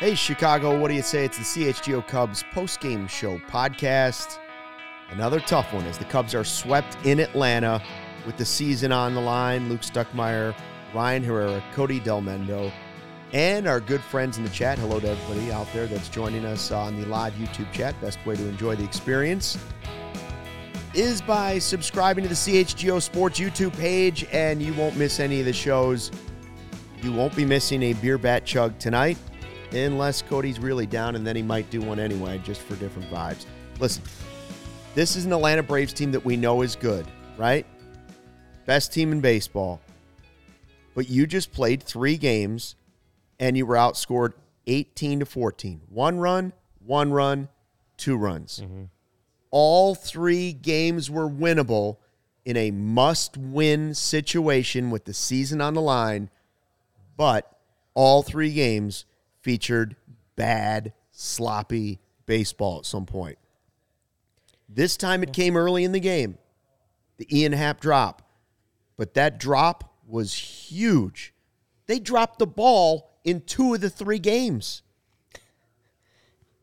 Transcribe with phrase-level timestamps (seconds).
[0.00, 1.24] Hey, Chicago, what do you say?
[1.24, 4.38] It's the CHGO Cubs post-game show podcast.
[5.10, 7.82] Another tough one as the Cubs are swept in Atlanta
[8.24, 9.68] with the season on the line.
[9.68, 10.54] Luke Stuckmeyer,
[10.94, 12.70] Ryan Herrera, Cody Delmendo,
[13.32, 14.78] and our good friends in the chat.
[14.78, 18.00] Hello to everybody out there that's joining us on the live YouTube chat.
[18.00, 19.58] Best way to enjoy the experience
[20.94, 25.46] is by subscribing to the CHGO Sports YouTube page, and you won't miss any of
[25.46, 26.12] the shows.
[27.02, 29.18] You won't be missing a beer bat chug tonight
[29.72, 33.44] unless Cody's really down, and then he might do one anyway, just for different vibes.
[33.80, 34.02] Listen,
[34.94, 37.66] this is an Atlanta Braves team that we know is good, right?
[38.66, 39.80] Best team in baseball.
[40.94, 42.74] But you just played three games
[43.38, 44.32] and you were outscored
[44.66, 45.80] 18 to 14.
[45.88, 46.52] One run,
[46.84, 47.48] one run,
[47.96, 48.60] two runs.
[48.60, 48.84] Mm-hmm.
[49.50, 51.98] All three games were winnable
[52.44, 56.30] in a must win situation with the season on the line,
[57.16, 57.58] but
[57.94, 59.04] all three games
[59.48, 59.96] featured
[60.36, 63.38] bad, sloppy baseball at some point.
[64.68, 66.36] This time it came early in the game,
[67.16, 68.30] the Ian Happ drop,
[68.98, 71.32] but that drop was huge.
[71.86, 74.82] They dropped the ball in two of the three games.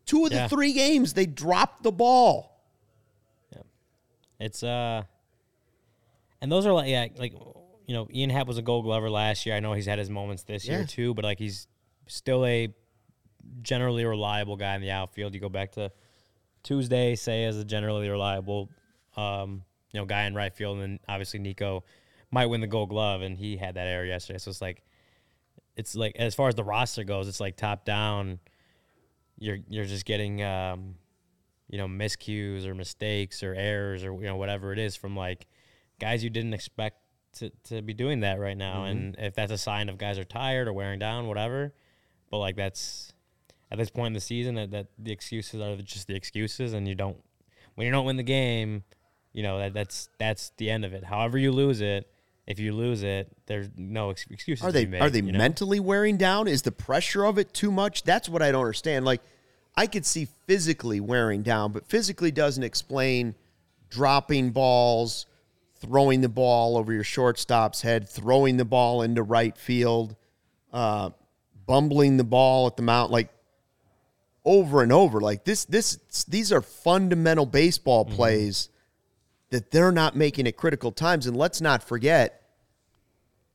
[0.06, 0.48] Two of the Yeah.
[0.48, 2.62] three games, they dropped the ball.
[3.52, 3.64] Yeah.
[4.40, 5.02] It's uh,
[6.40, 7.34] and those are like yeah, like
[7.88, 9.56] you know, Ian Happ was a Gold Glover last year.
[9.56, 10.78] I know he's had his moments this Yeah.
[10.78, 11.68] year too, but like he's
[12.06, 12.72] still a
[13.62, 15.34] generally reliable guy in the outfield.
[15.34, 15.92] You go back to
[16.64, 18.70] Tuesday, say as a generally reliable,
[19.16, 21.84] um, you know, guy in right field, and then obviously Nico
[22.32, 24.40] might win the Gold Glove, and he had that error yesterday.
[24.40, 24.84] So it's like,
[25.76, 28.40] it's like as far as the roster goes, it's like top down.
[29.38, 30.96] You're you're just getting um,
[31.68, 35.48] you know, miscues or mistakes or errors or you know whatever it is from like
[36.00, 36.98] guys you didn't expect
[37.34, 38.86] to, to be doing that right now.
[38.86, 41.74] And if that's a sign of guys are tired or wearing down, whatever.
[42.30, 43.14] But like that's
[43.76, 46.88] at this point in the season that, that the excuses are just the excuses and
[46.88, 47.18] you don't
[47.76, 48.84] when you don't win the game,
[49.34, 51.04] you know, that that's that's the end of it.
[51.04, 52.10] However you lose it,
[52.48, 54.66] if you lose it, there's no ex- excuses.
[54.66, 55.38] Are they made, are they you know?
[55.38, 56.48] mentally wearing down?
[56.48, 58.04] Is the pressure of it too much?
[58.04, 59.04] That's what I don't understand.
[59.04, 59.22] Like
[59.76, 63.36] I could see physically wearing down, but physically doesn't explain
[63.90, 65.26] dropping balls,
[65.82, 70.16] throwing the ball over your shortstop's head, throwing the ball into right field,
[70.72, 71.10] uh,
[71.66, 73.30] bumbling the ball at the mount, like
[74.46, 75.20] over and over.
[75.20, 75.98] Like this, this,
[76.28, 78.16] these are fundamental baseball mm-hmm.
[78.16, 78.70] plays
[79.50, 81.28] that they're not making at critical times.
[81.28, 82.42] And let's not forget,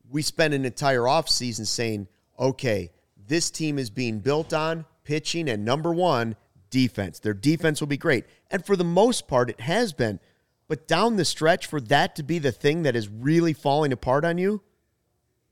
[0.09, 2.07] we spent an entire offseason saying,
[2.37, 2.91] okay,
[3.27, 6.35] this team is being built on pitching and number one,
[6.69, 7.19] defense.
[7.19, 8.25] Their defense will be great.
[8.49, 10.19] And for the most part, it has been.
[10.67, 14.23] But down the stretch, for that to be the thing that is really falling apart
[14.23, 14.61] on you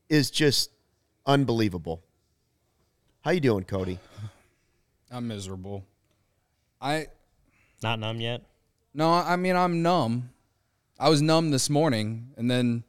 [0.08, 0.70] is just
[1.26, 2.02] unbelievable.
[3.20, 3.98] How you doing, Cody?
[5.10, 5.84] I'm miserable.
[6.80, 7.08] I
[7.82, 8.42] not numb yet.
[8.94, 10.30] no, I mean I'm numb.
[10.98, 12.84] I was numb this morning, and then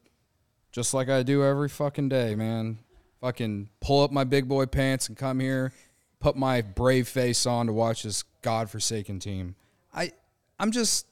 [0.72, 2.80] just like I do every fucking day, man,
[3.22, 5.74] fucking pull up my big boy pants and come here,
[6.20, 9.56] put my brave face on to watch this godforsaken team.
[9.94, 10.12] I
[10.60, 11.08] I'm just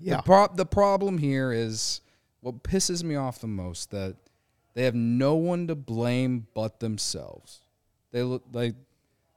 [0.00, 0.16] Yeah.
[0.16, 2.00] The, pro- the problem here is
[2.40, 4.16] what pisses me off the most that
[4.74, 7.60] they have no one to blame but themselves.
[8.10, 8.74] They look like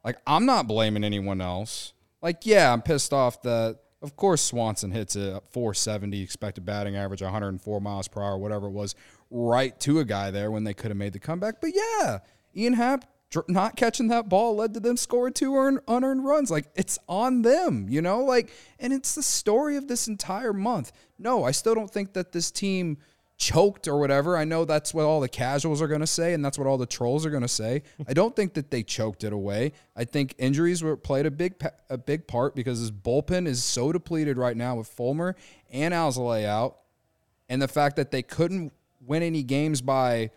[0.04, 1.94] like I'm not blaming anyone else.
[2.22, 7.22] Like yeah, I'm pissed off that of course Swanson hits a 470 expected batting average,
[7.22, 8.96] 104 miles per hour, whatever it was,
[9.32, 11.60] right to a guy there when they could have made the comeback.
[11.60, 12.20] But yeah,
[12.56, 13.06] Ian Happ
[13.48, 16.52] not catching that ball led to them scoring two earn- unearned runs.
[16.52, 18.24] Like it's on them, you know.
[18.24, 20.92] Like, and it's the story of this entire month.
[21.18, 22.98] No, I still don't think that this team
[23.38, 24.38] choked or whatever.
[24.38, 26.78] I know that's what all the casuals are going to say, and that's what all
[26.78, 27.84] the trolls are going to say.
[28.08, 29.74] I don't think that they choked it away.
[29.96, 31.56] I think injuries were played a big
[31.90, 35.36] a big part because this bullpen is so depleted right now with Fulmer
[35.70, 36.78] and Alzolay out,
[37.50, 40.32] and the fact that they couldn't win any games by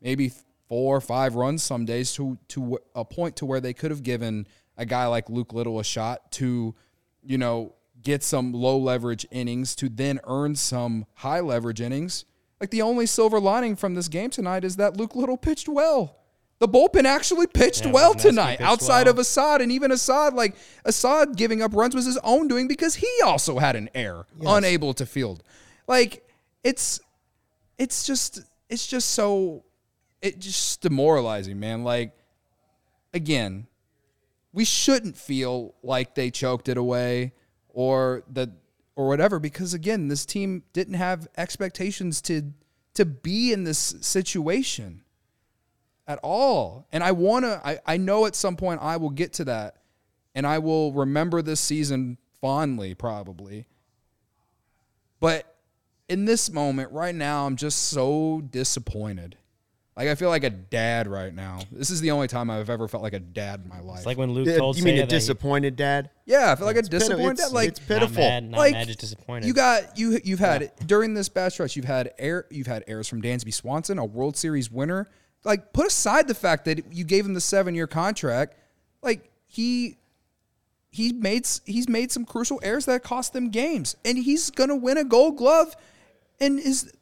[0.00, 0.32] maybe
[0.68, 4.02] four or five runs some days to to a point to where they could have
[4.02, 4.46] given
[4.76, 6.74] a guy like Luke Little a shot to,
[7.22, 12.24] you know, get some low leverage innings to then earn some high leverage innings.
[12.64, 16.16] Like the only silver lining from this game tonight is that Luke Little pitched well.
[16.60, 19.12] The bullpen actually pitched Yeah, well tonight, pitched outside well.
[19.12, 20.56] of Assad, and even Assad, like
[20.86, 24.94] Assad giving up runs was his own doing because he also had an error, unable
[24.94, 25.42] to field.
[25.86, 26.26] Like
[26.62, 27.00] it's
[27.76, 28.40] it's just
[28.70, 29.64] it's just so
[30.22, 31.84] it just demoralizing, man.
[31.84, 32.12] Like
[33.12, 33.66] again,
[34.54, 37.34] we shouldn't feel like they choked it away
[37.68, 38.48] or that
[38.96, 42.52] or whatever because again, this team didn't have expectations to
[42.94, 45.02] to be in this situation
[46.06, 46.86] at all.
[46.92, 49.78] And I want to, I, I know at some point I will get to that
[50.34, 53.66] and I will remember this season fondly, probably.
[55.20, 55.56] But
[56.08, 59.36] in this moment right now, I'm just so disappointed.
[59.96, 61.60] Like I feel like a dad right now.
[61.70, 63.98] This is the only time I've ever felt like a dad in my life.
[63.98, 66.10] It's like when Luke Yeah, told you mean Saya a that he- disappointed dad?
[66.26, 67.54] yeah, I feel like a piti- disappointed it's- dad.
[67.54, 68.14] Like it's pitiful.
[68.16, 69.46] Not mad, not like mad, just disappointed.
[69.46, 71.76] You got you you've had during this bad stretch.
[71.76, 72.46] You've had air.
[72.50, 75.06] You've had airs from Dansby Swanson, a World Series winner.
[75.44, 78.56] Like put aside the fact that you gave him the seven year contract.
[79.00, 79.96] Like he
[80.90, 84.74] he made s- he's made some crucial errors that cost them games, and he's gonna
[84.76, 85.76] win a Gold Glove,
[86.40, 86.92] and is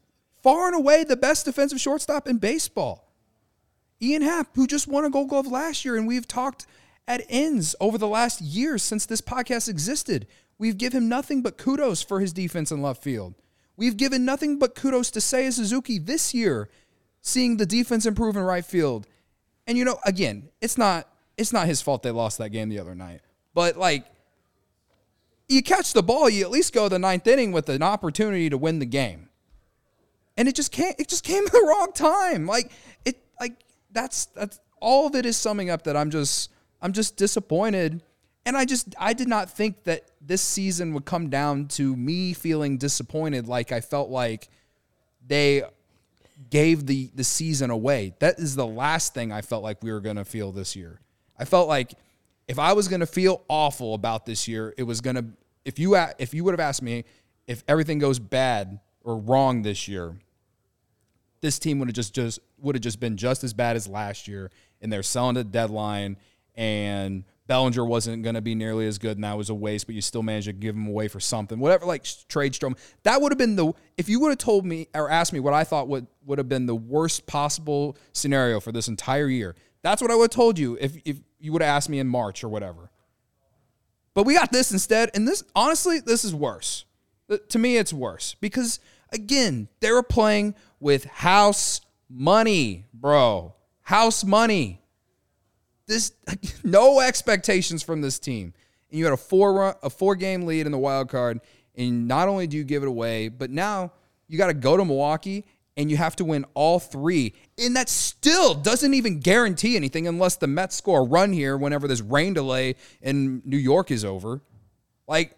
[0.43, 3.09] far and away the best defensive shortstop in baseball.
[4.01, 6.67] Ian Happ, who just won a Gold Glove last year, and we've talked
[7.07, 10.27] at ends over the last years since this podcast existed.
[10.59, 13.35] We've given him nothing but kudos for his defense in left field.
[13.77, 16.69] We've given nothing but kudos to Seiya Suzuki this year,
[17.21, 19.07] seeing the defense improve in right field.
[19.67, 22.79] And you know, again, it's not it's not his fault they lost that game the
[22.79, 23.21] other night.
[23.55, 24.05] But like
[25.49, 28.59] you catch the ball, you at least go the ninth inning with an opportunity to
[28.59, 29.29] win the game
[30.37, 32.47] and it just can't it just came at the wrong time.
[32.47, 32.73] Like
[33.05, 33.55] it like
[33.91, 36.51] that's that's all of it is summing up that i'm just
[36.81, 38.03] i'm just disappointed.
[38.45, 42.33] And i just i did not think that this season would come down to me
[42.33, 44.49] feeling disappointed like i felt like
[45.25, 45.63] they
[46.51, 48.15] gave the the season away.
[48.19, 51.01] That is the last thing i felt like we were going to feel this year.
[51.39, 51.95] I felt like
[52.49, 55.25] if i was going to feel awful about this year it was going to
[55.65, 57.05] if you if you would have asked me
[57.47, 60.17] if everything goes bad or wrong this year
[61.43, 64.27] this team would have just just would have just been just as bad as last
[64.27, 64.51] year,
[64.81, 66.17] and they're selling at deadline,
[66.55, 69.87] and Bellinger wasn't going to be nearly as good, and that was a waste.
[69.87, 71.85] But you still managed to give him away for something, whatever.
[71.85, 75.11] Like trade Strom, that would have been the if you would have told me or
[75.11, 78.89] asked me what I thought would would have been the worst possible scenario for this
[78.89, 79.57] entire year.
[79.83, 82.07] That's what I would have told you if if you would have asked me in
[82.07, 82.91] March or whatever.
[84.15, 86.85] But we got this instead, and this honestly, this is worse.
[87.39, 88.81] To me, it's worse because
[89.11, 93.55] again, they were playing with house money, bro.
[93.83, 94.81] House money.
[95.87, 96.13] This
[96.65, 98.55] no expectations from this team,
[98.91, 101.41] and you had a four run, a four game lead in the wild card,
[101.77, 103.93] and not only do you give it away, but now
[104.29, 105.45] you got to go to Milwaukee
[105.77, 110.37] and you have to win all three, and that still doesn't even guarantee anything unless
[110.37, 114.43] the Mets score a run here whenever this rain delay in New York is over.
[115.09, 115.35] Like,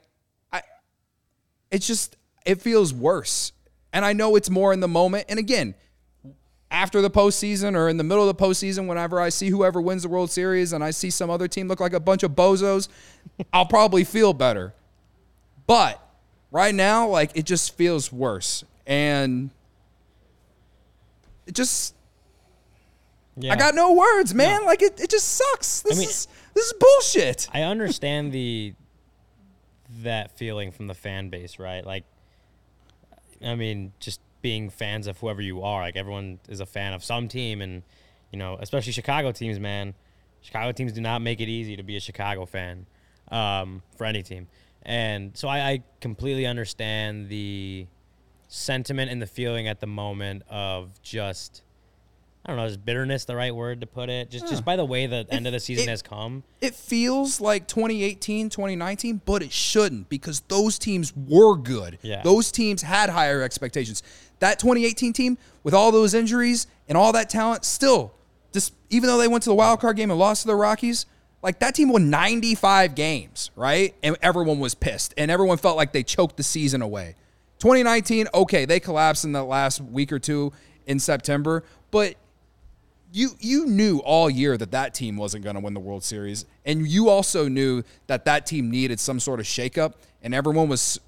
[1.74, 2.16] it's just
[2.46, 3.52] it feels worse.
[3.92, 5.26] And I know it's more in the moment.
[5.28, 5.74] And again,
[6.70, 10.02] after the postseason or in the middle of the postseason, whenever I see whoever wins
[10.02, 12.88] the World Series and I see some other team look like a bunch of bozos,
[13.52, 14.72] I'll probably feel better.
[15.66, 16.00] But
[16.52, 18.64] right now, like it just feels worse.
[18.86, 19.50] And
[21.46, 21.94] it just
[23.36, 23.52] yeah.
[23.52, 24.64] I got no words, man.
[24.64, 25.82] Like it, it just sucks.
[25.82, 27.48] This mean- is this is bullshit.
[27.52, 28.74] I understand the
[30.02, 31.84] that feeling from the fan base, right?
[31.84, 32.04] Like,
[33.44, 35.80] I mean, just being fans of whoever you are.
[35.80, 37.82] Like everyone is a fan of some team, and
[38.30, 39.94] you know, especially Chicago teams, man.
[40.42, 42.84] Chicago teams do not make it easy to be a Chicago fan
[43.32, 44.46] um, for any team,
[44.82, 47.86] and so I, I completely understand the
[48.48, 51.62] sentiment and the feeling at the moment of just.
[52.44, 54.30] I don't know, is bitterness the right word to put it?
[54.30, 56.42] Just just by the way the end of the season it- has come.
[56.60, 61.98] it feels like 2018, 2019, but it shouldn't because those teams were good.
[62.02, 62.22] Yeah.
[62.22, 64.02] Those teams had higher expectations.
[64.40, 68.12] That 2018 team, with all those injuries and all that talent, still,
[68.52, 71.06] just even though they went to the wild card game and lost to the Rockies,
[71.42, 73.94] like that team won 95 games, right?
[74.02, 77.14] And everyone was pissed, and everyone felt like they choked the season away.
[77.60, 80.52] 2019, okay, they collapsed in the last week or two
[80.86, 82.14] in September, but
[83.14, 86.46] you you knew all year that that team wasn't going to win the World Series,
[86.66, 91.00] and you also knew that that team needed some sort of shakeup, and everyone was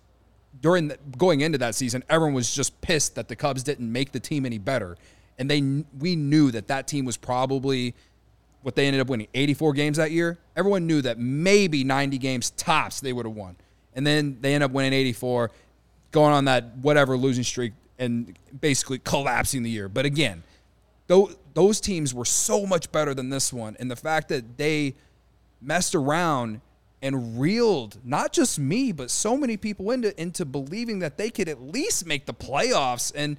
[0.63, 4.13] during the, going into that season, everyone was just pissed that the Cubs didn't make
[4.13, 4.97] the team any better,
[5.37, 5.61] and they
[5.99, 7.93] we knew that that team was probably
[8.63, 10.39] what they ended up winning 84 games that year.
[10.57, 13.57] Everyone knew that maybe 90 games tops they would have won,
[13.97, 15.51] and then they end up winning 84,
[16.13, 19.89] going on that whatever losing streak, and basically collapsing the year.
[19.89, 20.45] But again
[21.07, 23.77] those, those teams were so much better than this one.
[23.79, 24.95] And the fact that they
[25.61, 26.61] messed around
[27.03, 31.49] and reeled not just me, but so many people into, into believing that they could
[31.49, 33.13] at least make the playoffs.
[33.15, 33.37] And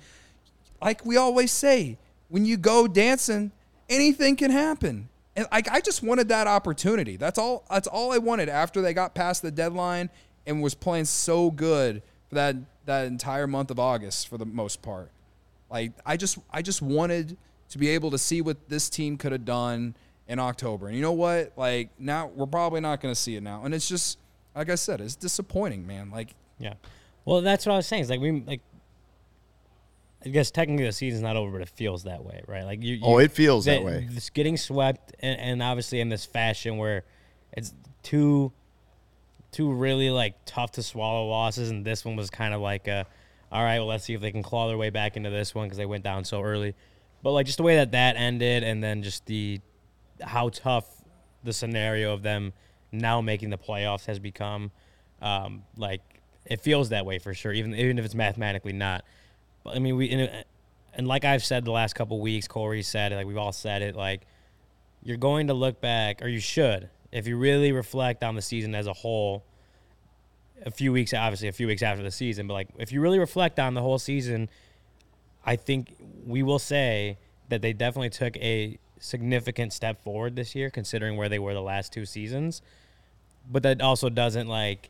[0.82, 1.98] like we always say,
[2.30, 3.52] when you go dancing,
[3.90, 5.10] anything can happen.
[5.36, 7.16] And like I just wanted that opportunity.
[7.16, 10.10] That's all that's all I wanted after they got past the deadline
[10.46, 12.56] and was playing so good for that
[12.86, 15.12] that entire month of August for the most part.
[15.70, 17.38] Like I just I just wanted
[17.70, 19.96] to be able to see what this team could have done
[20.28, 20.88] in October.
[20.88, 21.54] And you know what?
[21.56, 23.64] Like now we're probably not going to see it now.
[23.64, 24.18] And it's just
[24.56, 26.10] like I said, it's disappointing, man.
[26.10, 26.74] Like Yeah.
[27.26, 28.02] Well, that's what I was saying.
[28.02, 28.62] It's like we like.
[30.26, 32.64] I guess technically the season's not over, but it feels that way, right?
[32.64, 32.96] Like you.
[32.96, 34.08] you Oh, it feels that way.
[34.12, 37.04] It's getting swept, and, and obviously in this fashion where
[37.54, 38.52] it's two,
[39.52, 43.06] two really like tough to swallow losses, and this one was kind of like a,
[43.52, 45.68] all right, well let's see if they can claw their way back into this one
[45.68, 46.74] because they went down so early,
[47.24, 49.60] but like just the way that that ended, and then just the,
[50.22, 50.86] how tough
[51.44, 52.54] the scenario of them
[52.92, 54.72] now making the playoffs has become,
[55.22, 56.02] um, like
[56.46, 59.04] it feels that way for sure, even even if it's mathematically not.
[59.64, 60.46] But I mean, we and,
[60.94, 63.82] and like I've said the last couple weeks, Corey said it, like we've all said
[63.82, 64.22] it, like
[65.04, 68.76] you're going to look back, or you should, if you really reflect on the season
[68.76, 69.44] as a whole.
[70.66, 73.20] A few weeks, obviously, a few weeks after the season, but like if you really
[73.20, 74.50] reflect on the whole season,
[75.48, 80.70] I think we will say that they definitely took a significant step forward this year,
[80.70, 82.62] considering where they were the last two seasons.
[83.50, 84.90] But that also doesn't like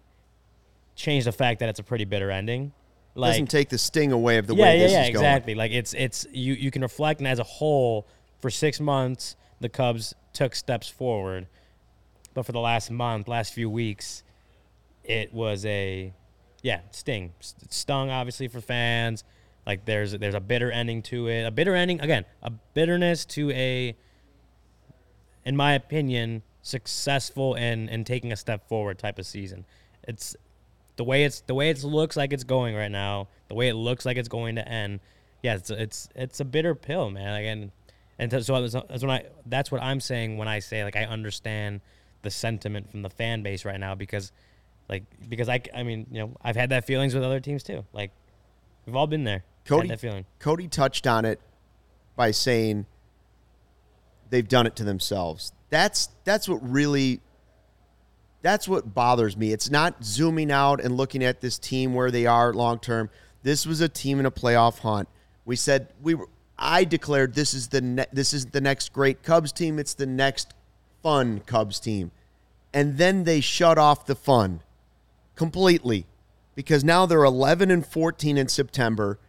[0.95, 2.73] change the fact that it's a pretty bitter ending.
[3.13, 5.23] Like, Doesn't take the sting away of the yeah, way yeah, this yeah, is going.
[5.23, 5.55] Yeah, exactly.
[5.55, 8.07] Like it's it's you you can reflect, and as a whole,
[8.41, 11.47] for six months, the Cubs took steps forward,
[12.33, 14.23] but for the last month, last few weeks,
[15.03, 16.13] it was a
[16.63, 17.33] yeah sting.
[17.69, 19.23] Stung obviously for fans.
[19.67, 21.43] Like there's there's a bitter ending to it.
[21.43, 22.23] A bitter ending again.
[22.41, 23.97] A bitterness to a,
[25.43, 29.65] in my opinion, successful and and taking a step forward type of season.
[30.07, 30.37] It's
[30.95, 33.73] the way it's the way it looks like it's going right now, the way it
[33.73, 35.01] looks like it's going to end.
[35.43, 37.33] Yeah, it's it's it's a bitter pill, man.
[37.33, 37.71] Like, and
[38.33, 41.81] and so that's, when I that's what I'm saying when I say like I understand
[42.21, 44.31] the sentiment from the fan base right now because
[44.87, 47.83] like because I I mean you know I've had that feelings with other teams too.
[47.91, 48.11] Like
[48.85, 49.43] we've all been there.
[49.67, 50.25] Cody-.
[50.39, 51.39] Cody touched on it
[52.15, 52.85] by saying
[54.29, 55.53] they've done it to themselves.
[55.69, 57.21] That's that's what really
[58.41, 59.51] that's what bothers me.
[59.51, 63.09] It's not zooming out and looking at this team where they are long term.
[63.43, 65.09] This was a team in a playoff hunt.
[65.45, 69.23] We said we were I declared this is the ne- this is the next great
[69.23, 69.79] Cubs team.
[69.79, 70.53] It's the next
[71.03, 72.11] fun Cubs team.
[72.73, 74.61] And then they shut off the fun
[75.35, 76.05] completely
[76.55, 79.19] because now they're 11 and 14 in September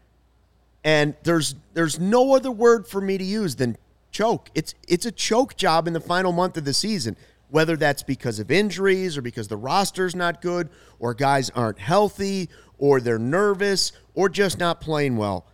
[0.89, 3.77] and there's there's no other word for me to use than
[4.11, 4.49] choke.
[4.55, 7.15] It's it's a choke job in the final month of the season.
[7.51, 12.49] Whether that's because of injuries or because the roster's not good or guys aren't healthy
[12.79, 15.47] or they're nervous or just not playing well.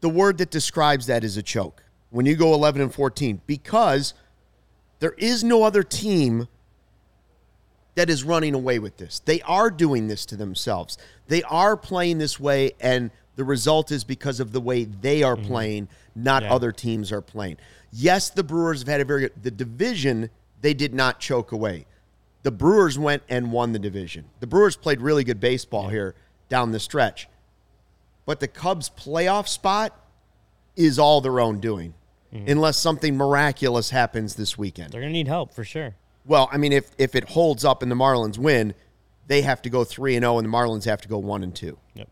[0.00, 1.84] The word that describes that is a choke.
[2.10, 4.14] When you go 11 and 14 because
[4.98, 6.48] there is no other team
[7.94, 9.20] that is running away with this.
[9.20, 10.98] They are doing this to themselves.
[11.28, 15.34] They are playing this way, and the result is because of the way they are
[15.34, 15.46] mm-hmm.
[15.46, 16.52] playing, not Yeah.
[16.52, 17.56] other teams are playing.
[17.90, 19.32] Yes, the Brewers have had a very good.
[19.42, 20.28] The division
[20.60, 21.86] they did not choke away.
[22.42, 24.26] The Brewers went and won the division.
[24.40, 26.14] The Brewers played really good baseball here
[26.50, 27.30] down the stretch,
[28.26, 29.98] but the Cubs' playoff spot
[30.76, 31.94] is all their own doing,
[32.34, 32.46] mm-hmm.
[32.46, 34.92] unless something miraculous happens this weekend.
[34.92, 35.94] They're gonna need help for sure.
[36.26, 38.74] Well, I mean, if if it holds up and the Marlins win,
[39.28, 41.54] they have to go three and zero, and the Marlins have to go one and
[41.54, 42.08] two Yep.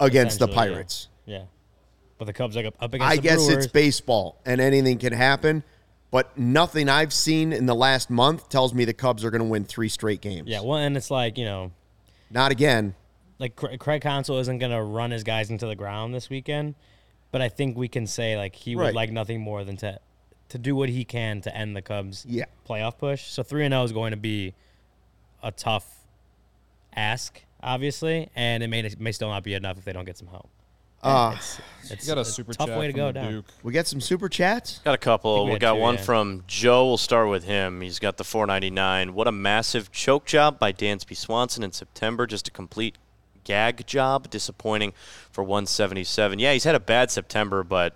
[0.00, 0.72] Against the Essentially, yeah.
[0.74, 1.08] Pirates.
[1.26, 1.42] Yeah.
[2.18, 3.64] But the Cubs are up up against I guess Brewers.
[3.64, 5.62] it's baseball, and anything can happen.
[6.10, 9.48] But nothing I've seen in the last month tells me the Cubs are going to
[9.48, 10.48] win three straight games.
[10.48, 10.60] yeah.
[10.62, 11.72] Well, and it's like you know,
[12.30, 12.94] Not again.
[13.38, 16.74] like Craig Counsell isn't going to run his guys into the ground this weekend,
[17.30, 20.00] but I think we can say like he would like nothing more than to
[20.48, 22.46] to do what he can to end the Cubs Yeah.
[22.68, 23.26] playoff push.
[23.26, 24.54] So 3 and 0 is going to be
[25.42, 25.98] a tough
[26.96, 30.18] ask, obviously, and it may it may still not be enough if they don't get
[30.18, 30.50] some help.
[31.02, 31.60] Uh, It's,
[31.90, 33.30] it's You got a a super tough chat way to go down.
[33.30, 33.44] Duke.
[33.62, 34.80] we got some super chats.
[34.80, 35.46] Got a couple.
[35.46, 36.00] we We, got two, one yeah.
[36.02, 36.86] from Joe.
[36.86, 37.80] We'll start with him.
[37.82, 39.14] He's got the 499.
[39.14, 42.26] What a massive choke job by Dansby Swanson in September.
[42.26, 42.98] Just a complete
[43.44, 44.28] gag job.
[44.28, 44.92] Disappointing
[45.30, 46.40] for 177.
[46.40, 47.94] Yeah, he's had a bad September, but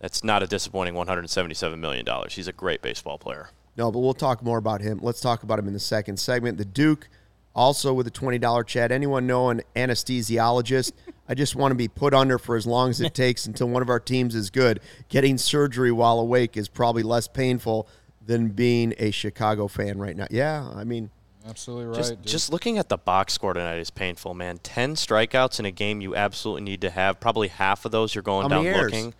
[0.00, 2.34] that's not a disappointing 177 million dollars.
[2.34, 3.50] He's a great baseball player.
[3.76, 4.98] No, but we'll talk more about him.
[5.02, 6.56] Let's talk about him in the second segment.
[6.58, 7.08] The Duke,
[7.54, 8.92] also with a $20 chat.
[8.92, 10.92] Anyone know an anesthesiologist?
[11.28, 13.82] I just want to be put under for as long as it takes until one
[13.82, 14.80] of our teams is good.
[15.08, 17.86] Getting surgery while awake is probably less painful
[18.26, 20.26] than being a Chicago fan right now.
[20.30, 21.10] Yeah, I mean,
[21.48, 21.96] Absolutely right.
[21.96, 24.58] Just, just looking at the box score tonight is painful, man.
[24.58, 27.18] Ten strikeouts in a game you absolutely need to have.
[27.18, 28.92] Probably half of those you're going How down many errors?
[28.92, 29.14] looking.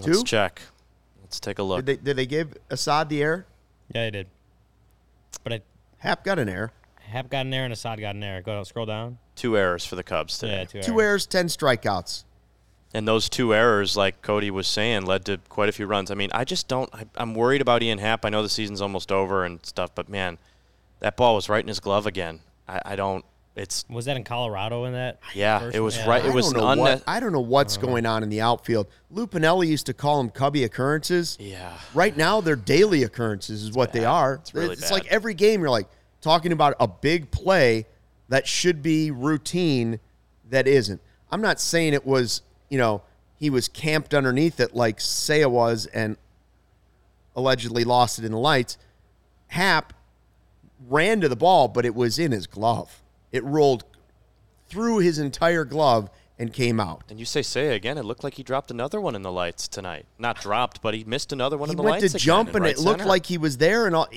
[0.00, 0.24] Let's Two?
[0.24, 0.62] check.
[1.22, 1.84] Let's take a look.
[1.84, 3.46] did they, did they give Assad the air?
[3.94, 4.26] Yeah, they did.
[5.42, 5.60] But I
[5.98, 6.72] Happ got an air.
[7.14, 8.42] Happ got an error and Assad got an error.
[8.42, 9.18] Go down, scroll down.
[9.36, 10.58] Two errors for the Cubs today.
[10.58, 12.24] Yeah, two, Two errors, 10 strikeouts.
[12.92, 16.10] And those two errors, like Cody was saying, led to quite a few runs.
[16.10, 16.88] I mean, I just don't.
[16.94, 18.24] I, I'm worried about Ian Happ.
[18.24, 20.38] I know the season's almost over and stuff, but man,
[21.00, 22.40] that ball was right in his glove again.
[22.68, 23.24] I, I don't.
[23.56, 25.20] It's Was that in Colorado in that?
[25.32, 25.60] yeah.
[25.60, 25.84] first It one?
[25.84, 26.08] was Yeah.
[26.08, 26.24] right.
[26.24, 27.86] It I was don't an know unne- what, I don't know what's uh-huh.
[27.86, 28.88] going on in the outfield.
[29.10, 31.36] Lou Piniella used to call them cubby occurrences.
[31.40, 31.72] Yeah.
[31.94, 34.34] Right now, they're daily occurrences, is what they are.
[34.34, 34.90] It's really bad.
[34.90, 35.88] like every game, you're like
[36.24, 37.86] talking about a big play
[38.28, 40.00] that should be routine
[40.50, 41.00] that isn't.
[41.30, 43.02] I'm not saying it was, you know,
[43.36, 46.16] he was camped underneath it like Seiya was and
[47.36, 48.78] allegedly lost it in the lights.
[49.48, 49.92] Happ
[50.88, 53.02] ran to the ball, but it was in his glove.
[53.30, 53.84] It rolled
[54.68, 57.02] through his entire glove and came out.
[57.10, 57.98] And you say say again.
[57.98, 60.06] It looked like he dropped another one in the lights tonight.
[60.18, 62.12] Not dropped, but he missed another one He in the went lights.
[62.12, 64.08] to jump and right it looked like he was there and all.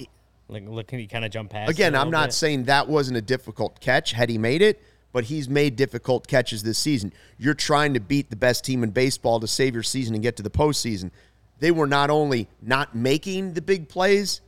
[0.49, 1.69] Like, look, he kind of jumped past.
[1.69, 2.33] Again, I'm not bit.
[2.33, 6.63] saying that wasn't a difficult catch had he made it, but he's made difficult catches
[6.63, 7.11] this season.
[7.37, 10.37] You're trying to beat the best team in baseball to save your season and get
[10.37, 11.11] to the postseason.
[11.59, 14.41] They were not only not making the big plays,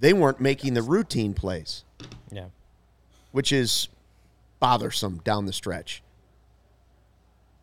[0.00, 1.84] they weren't making the routine plays,
[2.32, 2.46] Yeah.
[3.30, 3.88] which is
[4.58, 6.02] bothersome down the stretch.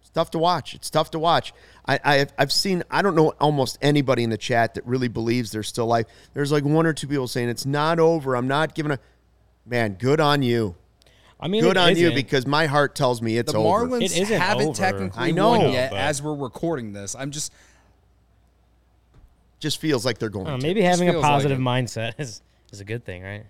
[0.09, 0.73] It's tough to watch.
[0.73, 1.53] It's tough to watch.
[1.85, 5.51] I, I I've seen I don't know almost anybody in the chat that really believes
[5.51, 6.07] there's still life.
[6.33, 8.35] There's like one or two people saying it's not over.
[8.35, 8.99] I'm not giving a
[9.67, 9.93] man.
[9.93, 10.75] Good on you.
[11.39, 12.15] I mean, Good on you isn't.
[12.15, 13.85] because my heart tells me it's the over.
[13.87, 14.75] Marlins It isn't haven't over.
[14.77, 17.15] technically I know, won yet but- as we're recording this.
[17.15, 17.53] I'm just
[19.59, 20.47] Just feels like they're going.
[20.47, 20.63] I to.
[20.63, 23.45] maybe having a feels like positive mindset is is a good thing, right?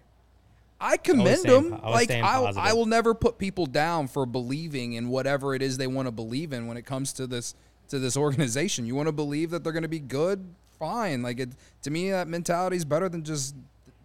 [0.80, 1.72] I commend them.
[1.84, 2.54] Like I.
[2.58, 6.12] I will never put people down for believing in whatever it is they want to
[6.12, 7.56] believe in when it comes to this
[7.90, 8.86] to this organization.
[8.86, 10.46] You want to believe that they're going to be good,
[10.78, 11.22] fine.
[11.22, 11.50] Like it
[11.84, 13.56] to me, that mentality is better than just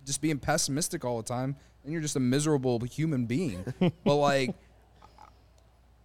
[0.04, 1.56] just being pessimistic all the time.
[1.84, 3.64] And you're just a miserable human being.
[4.04, 4.54] but like,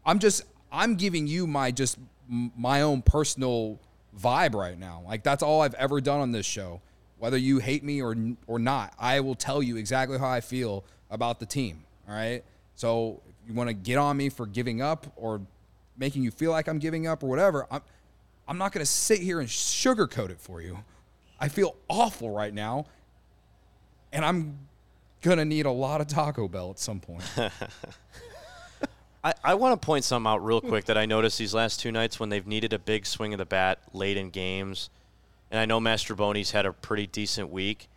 [0.06, 1.98] I'm just I'm giving you my just
[2.28, 3.80] my own personal
[4.18, 5.04] vibe right now.
[5.08, 6.82] Like that's all I've ever done on this show.
[7.20, 8.16] Whether you hate me or
[8.48, 11.84] or not, I will tell you exactly how I feel about the team.
[12.08, 12.44] All right.
[12.76, 15.42] So if you want to get on me for giving up or
[15.98, 17.82] making you feel like I'm giving up or whatever, I'm
[18.48, 20.80] I'm not going to sit here and sugarcoat it for you.
[21.40, 22.86] I feel awful right now,
[24.12, 24.58] and I'm
[25.22, 27.24] gonna need a lot of Taco Bell at some point.
[29.24, 31.92] I, I want to point something out real quick that I noticed these last two
[31.92, 34.90] nights when they've needed a big swing of the bat late in games.
[35.52, 37.88] And I know Mastrobuoni's had a pretty decent week,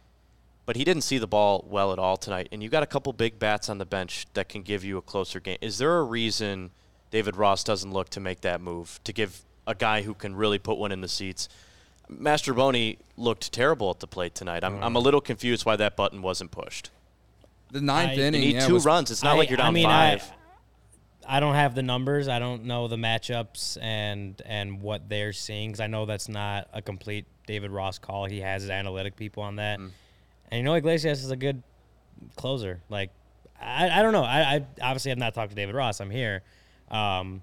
[0.65, 2.49] but he didn't see the ball well at all tonight.
[2.53, 5.03] And you got a couple big bats on the bench that can give you a
[5.03, 5.59] closer game.
[5.61, 6.71] Is there a reason
[7.11, 10.59] David Ross doesn't look to make that move to give a guy who can really
[10.59, 11.49] put one in the seats?
[12.11, 14.65] Mastrobuoni looked terrible at the plate tonight.
[14.65, 16.91] I'm, I'm a little confused why that button wasn't pushed.
[17.71, 19.11] The ninth I- You inning, need yeah, two was- runs.
[19.11, 20.33] It's not I- like you're down I down mean, I- five.
[21.26, 22.28] I don't have the numbers.
[22.28, 26.68] I don't know the matchups and and what they're seeing because I know that's not
[26.72, 28.26] a complete David Ross call.
[28.26, 29.90] He has his analytic people on that, Mm.
[30.50, 31.62] and you know Iglesias is a good
[32.37, 32.80] closer.
[32.88, 33.11] Like
[33.61, 34.24] I, I don't know.
[34.24, 36.00] I, I obviously have not talked to David Ross.
[36.00, 36.42] I'm here.
[36.90, 37.42] Um,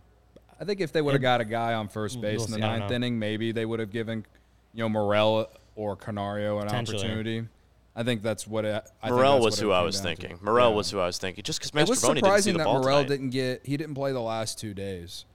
[0.60, 2.56] I think if they would have got a guy on first We'll base in the
[2.56, 4.26] see, ninth inning, maybe they would have given,
[4.74, 7.48] you know, Morel or Canario an opportunity.
[7.96, 10.16] I think that's what it, I think Morel that's was what who I was down
[10.16, 10.22] to.
[10.22, 10.40] thinking.
[10.42, 10.76] Morel Yeah.
[10.76, 11.44] was who I was thinking.
[11.44, 13.08] Just because It was Mastrobuoni didn't see surprising the that ball Morel tonight.
[13.10, 15.26] didn't get he didn't play the last two days,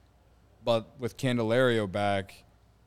[0.64, 2.45] but with Candelario back,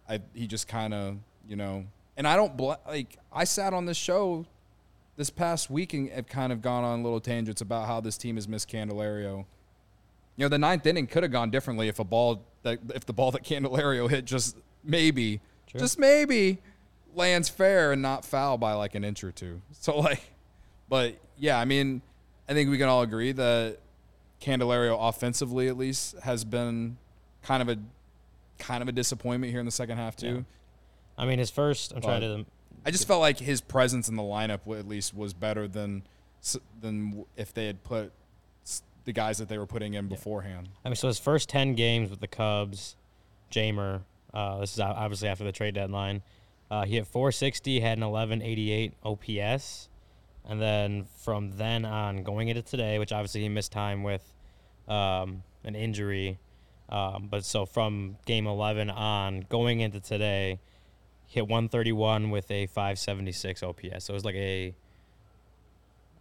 [0.10, 1.86] I he just kind of you know,
[2.18, 4.46] and I don't bl- like I sat on this show
[5.16, 8.36] this past week and have kind of gone on little tangents about how this team
[8.36, 9.46] has missed Candelario.
[10.36, 13.14] You know, the ninth inning could have gone differently if a ball that if the
[13.14, 15.40] ball that Candelario hit just maybe,
[15.76, 16.60] just maybe
[17.18, 19.62] lands fair and not foul by like an inch or two.
[19.80, 20.22] So like,
[20.90, 22.02] but yeah, I mean,
[22.50, 23.78] I think we can all agree that
[24.42, 26.98] Candelario offensively at least has been
[27.42, 27.78] kind of a
[28.60, 30.46] kind of a disappointment here in the second half too.
[31.18, 31.94] I mean, his first.
[31.94, 32.46] I'm trying to.
[32.86, 36.04] I just felt like his presence in the lineup at least was better than
[36.82, 38.12] than if they had put
[39.06, 40.70] the guys that they were putting in beforehand.
[40.84, 42.96] I mean, so his first ten games with the Cubs,
[43.52, 44.02] Jeimer.
[44.34, 46.22] Uh, this is obviously after the trade deadline.
[46.70, 49.90] Uh, he hit 460, had an 1188 OPS,
[50.46, 54.34] and then from then on, going into today, which obviously he missed time with
[54.88, 56.40] um, an injury.
[56.90, 60.60] Um, but so from game 11 on, going into today,
[61.28, 64.06] hit 131 with a 576 OPS.
[64.06, 64.74] So it was like a.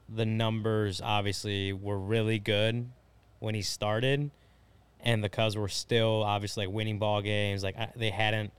[0.09, 2.89] The numbers obviously were really good
[3.41, 4.31] when he started,
[5.01, 7.65] and the Cubs were still obviously like winning ball games.
[7.65, 8.53] Like they hadn't,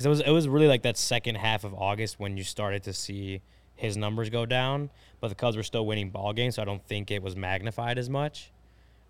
[0.00, 2.82] because it was it was really like that second half of August when you started
[2.84, 3.42] to see
[3.74, 4.88] his numbers go down.
[5.20, 7.98] But the Cubs were still winning ball games, so I don't think it was magnified
[7.98, 8.50] as much.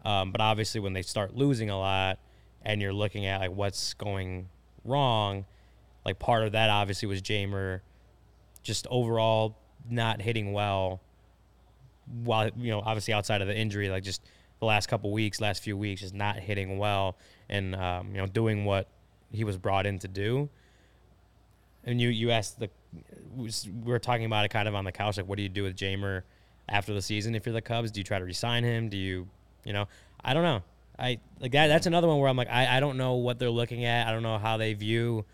[0.05, 2.18] Um, but obviously, when they start losing a lot,
[2.62, 4.48] and you're looking at like what's going
[4.85, 5.44] wrong,
[6.05, 7.83] like part of that obviously was Jeimer
[8.64, 9.57] just overall
[9.88, 11.00] not hitting well.
[12.24, 14.22] While you know, obviously outside of the injury, like just
[14.59, 17.16] the last couple weeks, last few weeks, just not hitting well,
[17.48, 18.88] and um, you know, doing what
[19.31, 20.50] he was brought in to do.
[21.85, 22.71] And you you asked the
[23.37, 23.51] we
[23.85, 25.77] were talking about it kind of on the couch, like what do you do with
[25.77, 26.23] Jeimer
[26.69, 27.90] after the season if you're the Cubs?
[27.90, 28.88] Do you try to resign him?
[28.88, 29.29] Do you
[29.64, 29.87] you know
[30.23, 30.62] I don't know.
[30.99, 31.69] I like that.
[31.69, 34.07] That's another one where I'm like I, I don't know what they're looking at.
[34.07, 35.25] I don't know how they view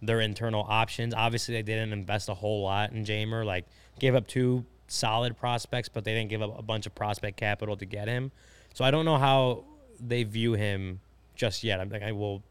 [0.00, 1.14] their internal options.
[1.14, 3.44] Obviously, they didn't invest a whole lot in Jeimer.
[3.44, 3.66] Like
[3.98, 7.76] gave up two solid prospects, but they didn't give up a bunch of prospect capital
[7.76, 8.30] to get him.
[8.74, 9.64] So I don't know how
[10.00, 11.00] they view him
[11.34, 11.80] just yet.
[11.80, 12.42] I'm like I will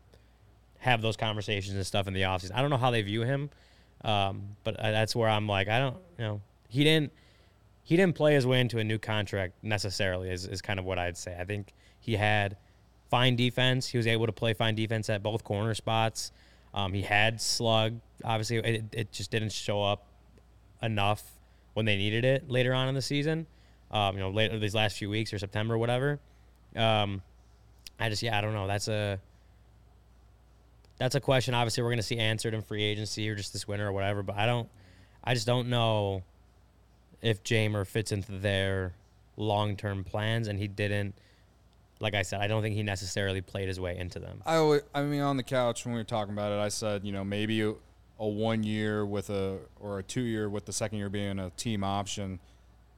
[0.80, 2.52] have those conversations and stuff in the offseason.
[2.54, 3.50] I don't know how they view him,
[4.04, 7.12] um, but that's where I'm like, I don't, you know, he didn't,
[7.84, 10.30] he didn't play his way into a new contract necessarily.
[10.30, 11.38] Is is kind of what I'd say.
[11.40, 12.58] I think he had
[13.10, 13.88] fine defense.
[13.88, 16.32] He was able to play fine defense at both corner spots.
[16.74, 18.00] Um, he had slug.
[18.24, 20.06] Obviously, it, it just didn't show up
[20.82, 21.24] enough
[21.74, 23.48] when they needed it later on in the season.
[23.90, 26.20] Um, you know, later these last few weeks or September or whatever.
[26.76, 27.22] Um,
[28.00, 28.68] I just yeah, I don't know.
[28.68, 29.20] That's a
[30.98, 31.54] that's a question.
[31.54, 34.24] Obviously, we're going to see answered in free agency or just this winter or whatever.
[34.24, 34.68] But I don't,
[35.24, 36.24] I just don't know
[37.22, 38.94] if Jeimer fits into their
[39.36, 41.16] long term plans, and he didn't.
[42.00, 44.44] Like I said, I don't think he necessarily played his way into them.
[44.46, 47.04] I, always, I mean, on the couch when we were talking about it, I said,
[47.04, 51.00] you know, maybe a one year with a or a two year with the second
[51.00, 52.40] year being a team option,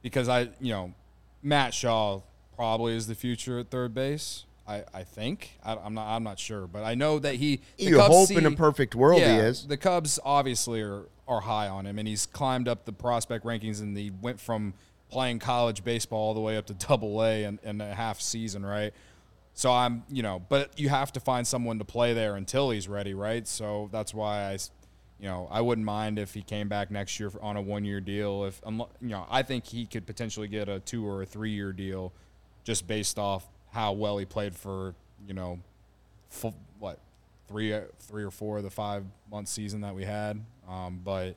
[0.02, 0.94] because I, you know,
[1.42, 2.20] Matt Shaw
[2.56, 4.44] probably is the future at third base.
[4.70, 7.60] I, I think I, am not I'm not sure, but I know that he.
[7.76, 9.66] You Cubs hope see, in a perfect world yeah, he is.
[9.66, 13.80] The Cubs obviously are are high on him, and he's climbed up the prospect rankings,
[13.80, 14.74] and he went from
[15.10, 18.64] playing college baseball all the way up to Double A in, in a half season,
[18.64, 18.94] right?
[19.54, 22.88] So I'm, you know, but you have to find someone to play there until he's
[22.88, 23.46] ready, right?
[23.46, 24.58] So that's why I,
[25.18, 28.44] you know, I wouldn't mind if he came back next year on a one-year deal.
[28.44, 32.12] If you know, I think he could potentially get a two or a three-year deal,
[32.64, 34.94] just based off how well he played for
[35.26, 35.58] you know,
[36.32, 36.98] f- what
[37.48, 40.40] three three or four of the five month season that we had.
[40.68, 41.36] Um, but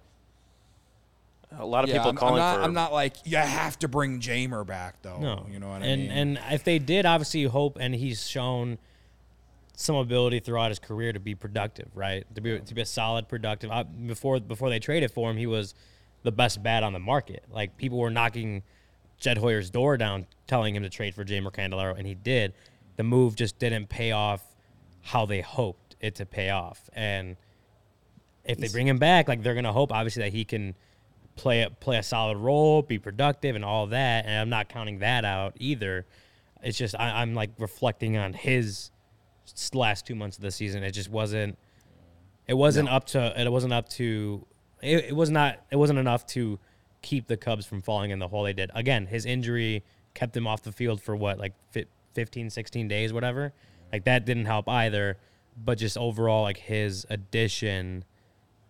[1.51, 2.63] a lot of yeah, people I'm, calling I'm not, for.
[2.63, 5.19] I'm not like you have to bring Jeimer back though.
[5.19, 6.11] No, you know what and, I mean.
[6.11, 8.77] And if they did, obviously you hope, and he's shown
[9.75, 12.25] some ability throughout his career to be productive, right?
[12.35, 13.71] To be to be a solid productive.
[13.71, 15.73] I, before before they traded for him, he was
[16.23, 17.43] the best bat on the market.
[17.51, 18.63] Like people were knocking
[19.23, 22.53] Jed Hoyer's door down, telling him to trade for Jeimer Candelario, and he did.
[22.97, 24.43] The move just didn't pay off
[25.01, 26.89] how they hoped it to pay off.
[26.91, 27.37] And
[28.43, 30.75] if they bring him back, like they're gonna hope obviously that he can
[31.37, 34.25] play a, play a solid role, be productive, and all that.
[34.25, 36.05] And I'm not counting that out either.
[36.61, 38.91] It's just I, I'm like reflecting on his
[39.73, 40.83] last two months of the season.
[40.83, 41.57] It just wasn't.
[42.45, 42.95] It wasn't no.
[42.95, 43.41] up to.
[43.41, 44.45] It wasn't up to.
[44.81, 45.65] It, it was not.
[45.71, 46.59] It wasn't enough to
[47.03, 48.71] keep the Cubs from falling in the hole they did.
[48.73, 49.83] Again, his injury
[50.15, 51.53] kept him off the field for what, like
[52.13, 53.53] 15, 16 days, whatever.
[53.91, 55.17] Like that didn't help either.
[55.55, 58.05] But just overall, like his addition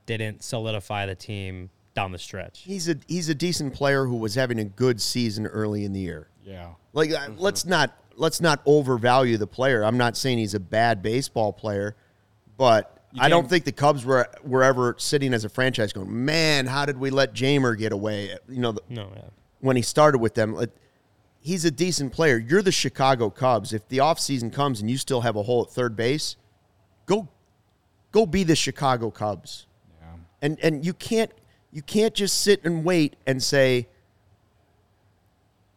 [0.05, 2.63] didn't solidify the team down the stretch.
[2.65, 6.01] He's a he's a decent player who was having a good season early in the
[6.01, 6.27] year.
[6.43, 6.71] Yeah.
[6.91, 7.39] Like uh, mm-hmm.
[7.39, 9.83] let's not let's not overvalue the player.
[9.83, 11.95] I'm not saying he's a bad baseball player,
[12.57, 16.65] but I don't think the Cubs were were ever sitting as a franchise going, man,
[16.65, 18.35] how did we let Jeimer get away?
[18.47, 19.21] You know, the, no, yeah.
[19.59, 20.57] when he started with them,
[21.39, 22.37] he's a decent player.
[22.37, 23.73] You're the Chicago Cubs.
[23.73, 26.37] If the offseason comes and you still have a hole at third base,
[27.05, 27.27] go
[28.11, 29.67] go be the Chicago Cubs.
[30.01, 30.07] Yeah.
[30.41, 31.31] And and you can't
[31.71, 33.87] you can't just sit and wait and say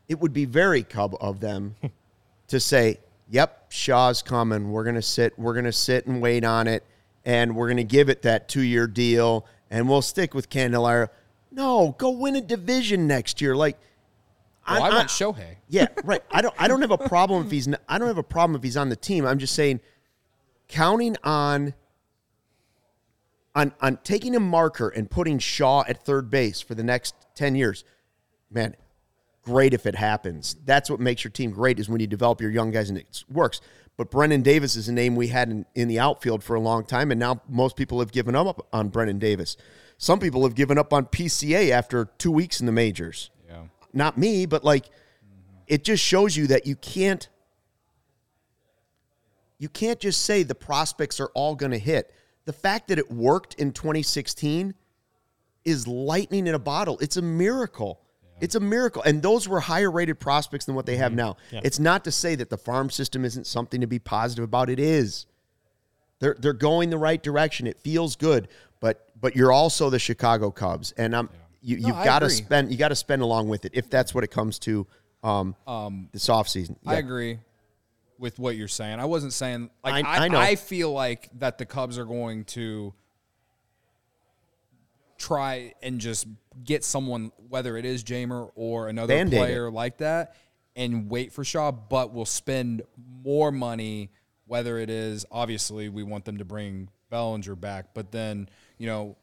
[0.09, 1.75] it would be very Cub of them
[2.49, 2.99] to say,
[3.31, 4.71] "Yep, Shaw's coming.
[4.71, 5.39] We're gonna sit.
[5.39, 6.85] We're gonna sit and wait on it."
[7.27, 11.09] And we're going to give it that two year deal and we'll stick with Candelario.
[11.51, 13.57] No, go win a division next year.
[13.57, 13.77] Like,
[14.67, 15.57] oh, well, I, I want Shohei.
[15.69, 16.23] Yeah, right.
[16.31, 16.55] I don't.
[16.59, 17.69] I don't have a problem if he's.
[17.89, 19.27] I don't have a problem if he's on the team.
[19.27, 19.81] I'm just saying,
[20.69, 21.75] counting on.
[23.55, 27.55] On, on taking a marker and putting Shaw at third base for the next 10
[27.55, 27.85] years,
[28.51, 28.77] man,
[29.47, 30.57] great if it happens.
[30.65, 33.25] That's what makes your team great is when you develop your young guys and it
[33.31, 33.61] works.
[33.97, 36.85] But Brennen Davis is a name we had in, in the outfield for a long
[36.85, 39.57] time, and now most people have given up on Brennen Davis.
[39.99, 43.31] Some people have given up on PCA after two weeks in the majors.
[43.49, 43.63] Yeah.
[43.95, 45.63] Not me, but like mm-hmm.
[45.69, 47.29] it just shows you that you can't
[49.59, 52.13] you can't just say the prospects are all going to hit.
[52.45, 54.75] The fact that it worked in 2016
[55.65, 56.99] is lightning in a bottle.
[56.99, 58.01] It's a miracle.
[58.41, 59.03] It's a miracle.
[59.03, 61.37] And those were higher rated prospects than what they have now.
[61.51, 61.61] Yeah.
[61.65, 64.69] It's not to say that the farm system isn't something to be positive about.
[64.71, 65.27] It is.
[66.19, 67.67] They're they're going the right direction.
[67.67, 68.49] It feels good,
[68.81, 71.29] but but you're also the Chicago Cubs, and I'm
[71.61, 71.77] you.
[71.77, 74.25] You've I got to spend you got to spend along with it if that's what
[74.25, 74.87] it comes to
[75.23, 76.77] um, Um, this offseason.
[76.87, 77.39] I agree
[78.19, 78.99] with what you're saying.
[78.99, 80.39] I wasn't saying like I- I, I know.
[80.39, 82.95] I feel like that the Cubs are going to
[85.19, 86.27] try and just
[86.65, 90.35] get someone, whether it is Jeimer or another Band-Aid player like that,
[90.75, 92.83] and wait for Shaw, but we'll spend
[93.25, 94.11] more money.
[94.47, 98.49] Whether it is obviously we want them to bring Bellinger back, but then
[98.79, 99.17] you know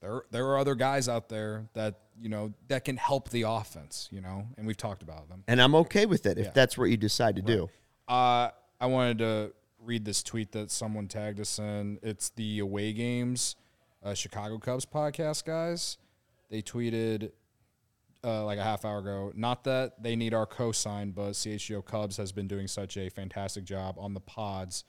[0.00, 4.08] there there are other guys out there that you know that can help the offense.
[4.12, 5.42] You know, and we've talked about them.
[5.48, 6.52] and I'm okay with it if Yeah.
[6.54, 7.68] that's what you decide to do.
[8.06, 11.98] Uh, I wanted to read this tweet that someone tagged us in.
[12.02, 13.56] It's the away games,
[14.02, 15.98] uh, Chicago Cubs podcast guys.
[16.50, 17.30] They tweeted
[18.24, 19.32] uh, like a half hour ago.
[19.34, 23.64] Not that they need our cosign, but CHGO Cubs has been doing such a fantastic
[23.64, 24.84] job on the pods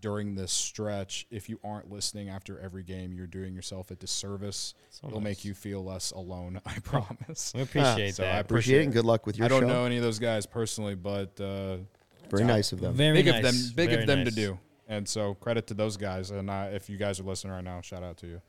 [0.00, 1.26] during this stretch.
[1.30, 4.74] If you aren't listening after every game, you're doing yourself a disservice.
[5.06, 6.60] It'll make you feel less alone.
[6.66, 7.52] I promise.
[7.54, 8.38] We appreciate So I.
[8.38, 9.68] Appreciate it and good luck with your I don't show.
[9.68, 11.76] know any of those guys personally, but uh,
[12.30, 12.94] Very nice of them.
[12.94, 13.36] Very big nice.
[13.36, 14.28] of them, big Very of them nice.
[14.28, 14.58] to do.
[14.88, 16.30] And so credit to those guys.
[16.30, 18.42] And uh, if you guys are listening right now, shout out to you.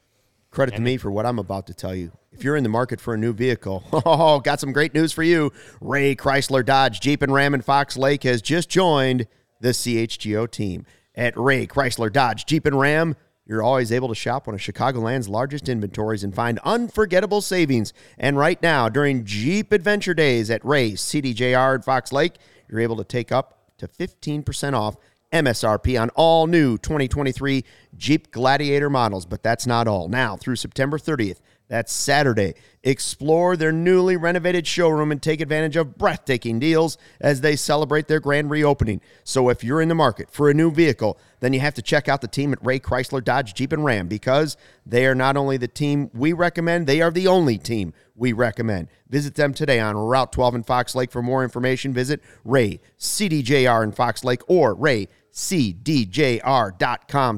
[0.56, 2.14] Credit to me for what I'm about to tell you.
[2.32, 5.22] If you're in the market for a new vehicle, oh, got some great news for
[5.22, 5.52] you.
[5.82, 9.28] Ray Chrysler Dodge Jeep and Ram in Fox Lake has just joined
[9.60, 10.86] the CHGO team.
[11.14, 15.28] At Ray Chrysler Dodge Jeep and Ram, you're always able to shop one of Chicagoland's
[15.28, 17.92] largest inventories and find unforgettable savings.
[18.18, 22.36] And right now, during Jeep Adventure Days at Ray CDJR in Fox Lake,
[22.70, 24.96] you're able to take up to 15% off
[25.36, 27.66] MSRP on all new 2023
[27.98, 30.08] Jeep Gladiator models, but that's not all.
[30.08, 35.98] Now, through September 30th, that's Saturday, explore their newly renovated showroom and take advantage of
[35.98, 39.02] breathtaking deals as they celebrate their grand reopening.
[39.24, 42.08] So, if you're in the market for a new vehicle, then you have to check
[42.08, 45.58] out the team at Ray Chrysler Dodge Jeep and Ram because they are not only
[45.58, 48.88] the team we recommend, they are the only team we recommend.
[49.10, 51.12] Visit them today on Route 12 in Fox Lake.
[51.12, 56.80] For more information, visit Ray CDJR in Fox Lake or Ray CDJR.com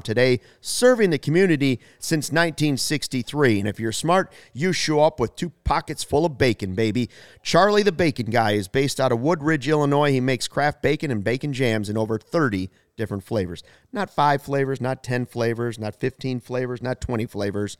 [0.02, 3.58] today, serving the community since 1963.
[3.58, 7.10] And if you're smart, you show up with two pockets full of bacon, baby.
[7.42, 10.12] Charlie the Bacon Guy is based out of Woodridge, Illinois.
[10.12, 13.64] He makes craft bacon and bacon jams in over 30 different flavors.
[13.92, 17.76] Not five flavors, not 10 flavors, not 15 flavors, not 20 flavors,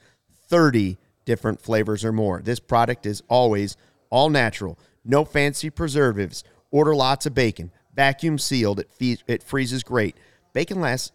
[0.49, 2.43] 30 different flavors or more.
[2.43, 3.77] This product is always
[4.11, 6.43] all natural, no fancy preservatives.
[6.71, 8.79] Order lots of bacon, vacuum sealed.
[8.79, 10.17] It, fe- it freezes great.
[10.53, 11.11] Bacon lasts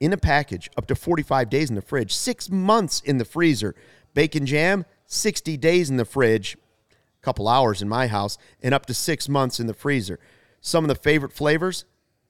[0.00, 3.74] in a package up to 45 days in the fridge, six months in the freezer.
[4.12, 6.58] Bacon jam, 60 days in the fridge,
[6.92, 10.20] a couple hours in my house, and up to six months in the freezer.
[10.60, 11.86] Some of the favorite flavors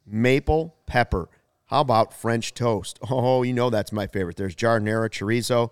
[0.06, 1.28] maple pepper.
[1.64, 3.00] How about French toast?
[3.10, 4.36] Oh, you know that's my favorite.
[4.36, 5.70] There's giardiniera chorizo.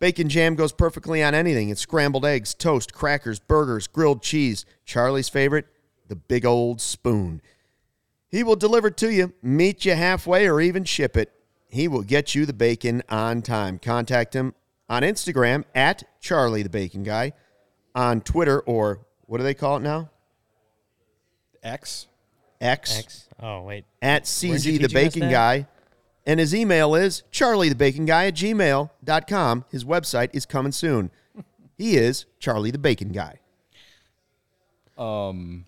[0.00, 1.68] Bacon jam goes perfectly on anything.
[1.68, 4.64] It's scrambled eggs, toast, crackers, burgers, grilled cheese.
[4.84, 5.66] Charlie's favorite,
[6.08, 7.40] the big old spoon.
[8.28, 11.32] He will deliver to you, meet you halfway, or even ship it.
[11.68, 13.78] He will get you the bacon on time.
[13.78, 14.54] Contact him
[14.88, 17.32] on Instagram at Charlie the Bacon Guy,
[17.94, 20.10] on Twitter, or what do they call it now?
[21.62, 22.06] X.
[22.60, 23.28] X, X.
[23.40, 23.84] Oh wait.
[24.02, 25.30] at CZ the Bacon?
[25.30, 25.66] Guy.
[26.26, 29.64] And his email is charliethebaconguy at gmail.com.
[29.70, 31.10] His website is coming soon.
[31.78, 33.38] He is Charlie the Bacon Guy.
[34.98, 35.64] Um,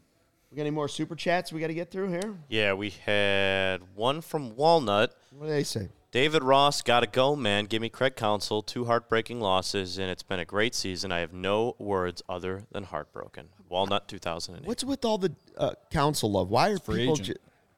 [0.51, 2.35] We got any more super chats we got to get through here?
[2.49, 5.15] Yeah, we had one from Walnut.
[5.31, 5.89] What do they say?
[6.11, 7.67] David Ross, gotta go, man.
[7.67, 8.63] Give me Craig Counsell.
[8.63, 11.13] Two heartbreaking losses, and it's been a great season.
[11.13, 13.47] I have no words other than heartbroken.
[13.69, 14.67] Walnut 2008.
[14.67, 16.49] What's with all the uh, Counsell love?
[16.51, 17.13] Why are Free people?
[17.15, 17.27] agent.
[17.29, 17.35] Ju-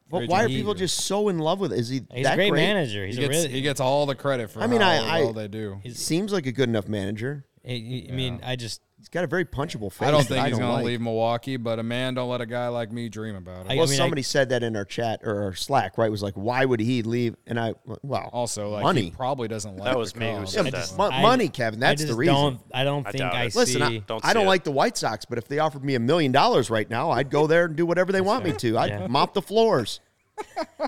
[0.09, 0.57] well, why are agent.
[0.61, 1.79] people just so in love with it?
[1.79, 2.61] Is he He's that a great, great?
[2.63, 3.05] manager.
[3.05, 3.55] He's he a gets really.
[3.55, 5.79] he gets all the credit for I mean, how I- I- well they do.
[5.83, 7.45] He seems like a good enough manager.
[7.69, 8.81] I, I mean, I just.
[9.13, 10.09] He's got a very punchable face.
[10.09, 12.69] I don't think he's don't gonna leave Milwaukee, but a man don't let a guy
[12.69, 13.73] like me dream about it.
[13.73, 16.11] I- Well, mean, somebody said that in our chat or our Slack, right?
[16.11, 17.37] Was like, why would he leave?
[17.47, 19.03] And I, well, also, like money.
[19.03, 20.77] he probably doesn't like That was me who said Yeah, that.
[20.79, 21.83] just I- money, Kevin.
[21.85, 22.35] I That's just the reason.
[22.35, 23.59] Don't, I don't think doubt I see.
[23.59, 26.01] Listen, I, Don't I don't like the White Sox, but if they offered me a
[26.01, 28.79] million dollars right now, I'd go there and do whatever they want me to.
[28.79, 29.07] I'd Yeah.
[29.09, 30.01] mop the floors.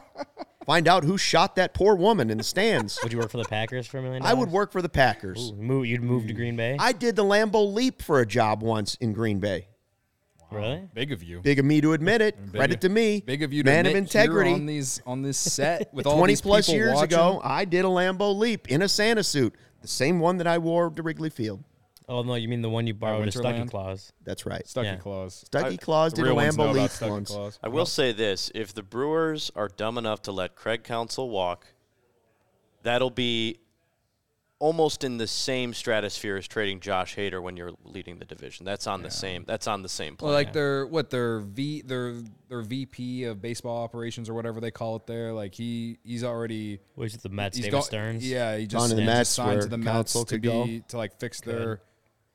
[0.66, 2.98] Find out who shot that poor woman in the stands.
[3.02, 4.22] would you work for the Packers for a million?
[4.24, 5.50] I would work for the Packers.
[5.50, 6.76] Ooh, move, you'd move to Green Bay.
[6.78, 9.68] I did the Lambeau Leap for a job once in Green Bay.
[10.50, 10.88] really?
[10.94, 11.40] Big of you.
[11.40, 12.36] Big of me to admit it.
[12.46, 13.20] Big Credit of- to me.
[13.26, 14.52] Big of you to Man of admit here integrity.
[14.52, 17.12] on these on this set with all 20 these plus people years watching.
[17.14, 19.54] ago, I did a Lambeau Leap in a Santa suit.
[19.82, 21.62] the same one that I wore to Wrigley Field.
[22.08, 23.70] Oh no, you mean the one you borrowed a Stucky Winterland?
[23.70, 24.12] Claus?
[24.24, 24.66] That's right.
[24.68, 24.96] Stucky Yeah.
[24.96, 25.42] Claus.
[25.46, 27.30] Stucky I- Claus The did a real ones know Lambeau about Leaf Stucky once.
[27.30, 27.58] Claus.
[27.62, 31.66] I will say this: if the Brewers are dumb enough to let Craig Counsell walk,
[32.82, 33.58] that'll be
[34.60, 38.64] almost in the same stratosphere as trading Josh Hader when you're leading the division.
[38.64, 39.44] That's on the same.
[39.46, 40.44] That's on the same Well, plane.
[40.44, 42.14] like their what their V their
[42.48, 45.32] their VP of baseball operations or whatever they call it there.
[45.32, 48.26] Like he he's already Which is the Mets, he's David go- Stearns.
[48.28, 50.24] Yeah, he Gone just, to the yeah, Mets just signed where to the Mets Counsell
[50.26, 50.64] to could go.
[50.66, 51.80] be to like fix their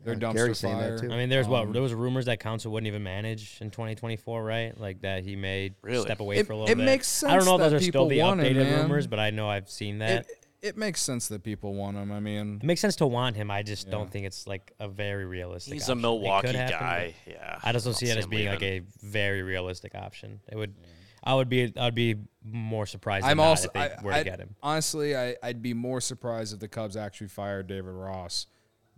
[0.02, 1.10] their Yeah, dumpster Gary's saying that fire.
[1.10, 1.14] too.
[1.14, 4.44] I mean, there's Um, what there was rumors that Counsell wouldn't even manage in 2024,
[4.44, 4.78] right?
[4.80, 6.04] Like that he may Really?
[6.04, 6.86] step away It- for a little it bit.
[6.86, 9.20] makes I don't know if those are still the people want him, updated rumors, but
[9.20, 10.22] I know I've seen that.
[10.22, 10.28] It,
[10.62, 12.12] it makes sense that people want him.
[12.12, 13.50] I mean, It makes sense to want him.
[13.52, 13.92] I just Yeah.
[13.92, 15.74] don't think it's like a very realistic.
[15.74, 16.00] he's option.
[16.00, 17.16] a Milwaukee happen, guy.
[17.28, 20.40] Yeah, I just don't see it as him being like a very realistic option.
[20.50, 20.74] It would.
[21.22, 21.74] I would be.
[21.76, 23.26] I'd be more surprised.
[23.26, 24.56] I'm also if they I, were to I'd- get him.
[24.64, 28.48] honestly, I, I'd be more surprised if the Cubs actually fired David Ross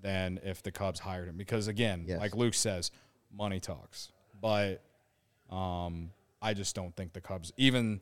[0.02, 2.20] than if the Cubs hired him because again, Yes.
[2.20, 2.92] like Luke says,
[3.36, 4.12] money talks.
[4.42, 4.82] But
[5.50, 6.10] um,
[6.42, 8.02] I just don't think the Cubs even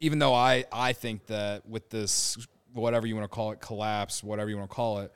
[0.00, 2.36] even though I I think that with this
[2.72, 5.12] whatever you want to call it collapse, whatever you want to call it,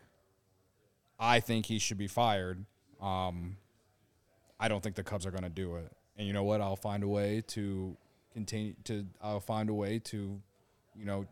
[1.19, 2.65] I think he should be fired.
[3.01, 3.57] Um,
[4.61, 5.91] I don't think the Cubs are going to do it.
[6.17, 6.61] And you know what?
[6.61, 7.97] I'll find a way to
[8.33, 9.07] continue to.
[9.23, 10.41] I'll find a way to,
[10.95, 11.27] you know,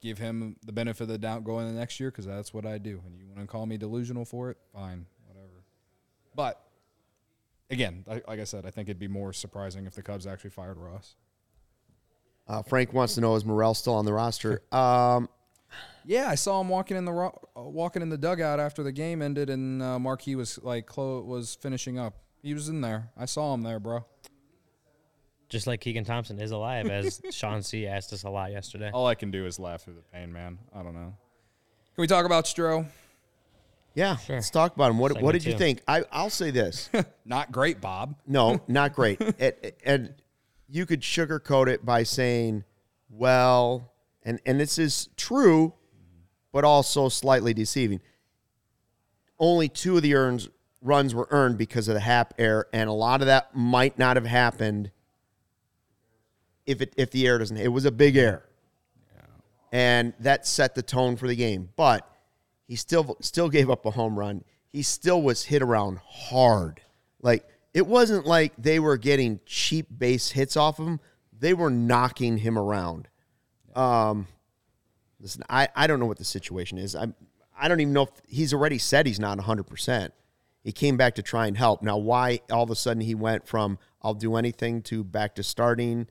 [0.00, 2.78] give him the benefit of the doubt going the next year because that's what I
[2.78, 3.00] do.
[3.06, 4.56] And you want to call me delusional for it?
[4.72, 5.64] Fine, whatever.
[6.34, 6.60] But
[7.70, 10.78] again, like, I said, I think it'd be more surprising if the Cubs actually fired
[10.78, 11.16] Ross.
[12.48, 14.62] Uh, Frank wants to know is Morel still on the roster?
[14.72, 15.28] Um,
[16.04, 18.90] Yeah, I saw him walking in the ro- uh, walking in the dugout after the
[18.90, 22.14] game ended, and uh, Marquee was like clo- was finishing up.
[22.42, 23.10] He was in there.
[23.16, 24.04] I saw him there, bro.
[25.50, 28.90] Just like Keegan Thompson is alive, as Sean C asked us a lot yesterday.
[28.94, 30.58] All I can do is laugh through the pain, man.
[30.72, 31.12] I don't know.
[31.94, 32.86] Can we talk about Stro?
[33.94, 34.36] yeah, Sure.
[34.36, 34.98] let's talk about him.
[34.98, 35.82] What, what Segment did you think?
[35.88, 36.88] I, I'll say this.
[37.24, 38.14] Not great, Bob.
[38.26, 39.20] No, not great.
[39.40, 40.14] and, and
[40.68, 42.62] you could sugarcoat it by saying,
[43.10, 45.74] well, and, and this is true,
[46.52, 48.00] but also slightly deceiving.
[49.38, 50.48] Only two of the earns,
[50.80, 54.16] runs were earned because of the Happ error, and a lot of that might not
[54.16, 54.92] have happened
[56.70, 57.56] if it if the air doesn't.
[57.56, 58.48] It was a big error,
[59.72, 61.70] and that set the tone for the game.
[61.76, 62.08] But
[62.66, 64.44] he still still gave up a home run.
[64.72, 66.80] He still was hit around hard.
[67.20, 71.00] Like it wasn't like they were getting cheap base hits off of him.
[71.38, 73.08] They were knocking him around.
[73.74, 74.26] Um,
[75.20, 76.94] listen, I, I don't know what the situation is.
[76.94, 77.14] I'm
[77.60, 79.64] I don't even know if he's already said he's not 100.
[79.64, 80.14] percent
[80.64, 81.82] He came back to try and help.
[81.82, 85.42] Now, why all of a sudden he went from I'll do anything to back to
[85.42, 86.08] starting?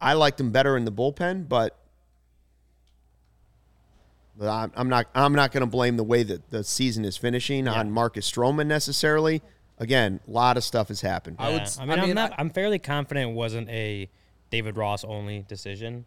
[0.00, 0.08] Yeah.
[0.08, 1.76] I liked him better in the bullpen, but
[4.36, 7.16] but I'm, I'm not I'm not going to blame the way that the season is
[7.16, 9.42] finishing on Marcus Stroman necessarily.
[9.80, 11.36] Again, a lot of stuff has happened.
[11.38, 12.32] I would Yeah, s- I mean, I I mean, am not.
[12.32, 14.08] I- I, am fairly confident it wasn't a
[14.50, 16.04] David Ross only decision.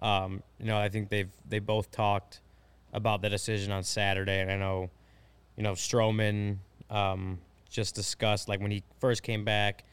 [0.00, 2.40] Um, you know, I think they've they both talked
[2.92, 4.90] about the decision on Saturday, and I know,
[5.56, 6.58] you know, Stroman
[6.90, 7.38] um,
[7.70, 9.84] just discussed like when he first came back,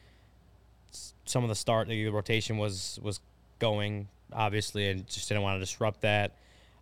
[1.24, 3.20] some of the start the rotation was was
[3.62, 6.32] going obviously, and just didn't want to disrupt that.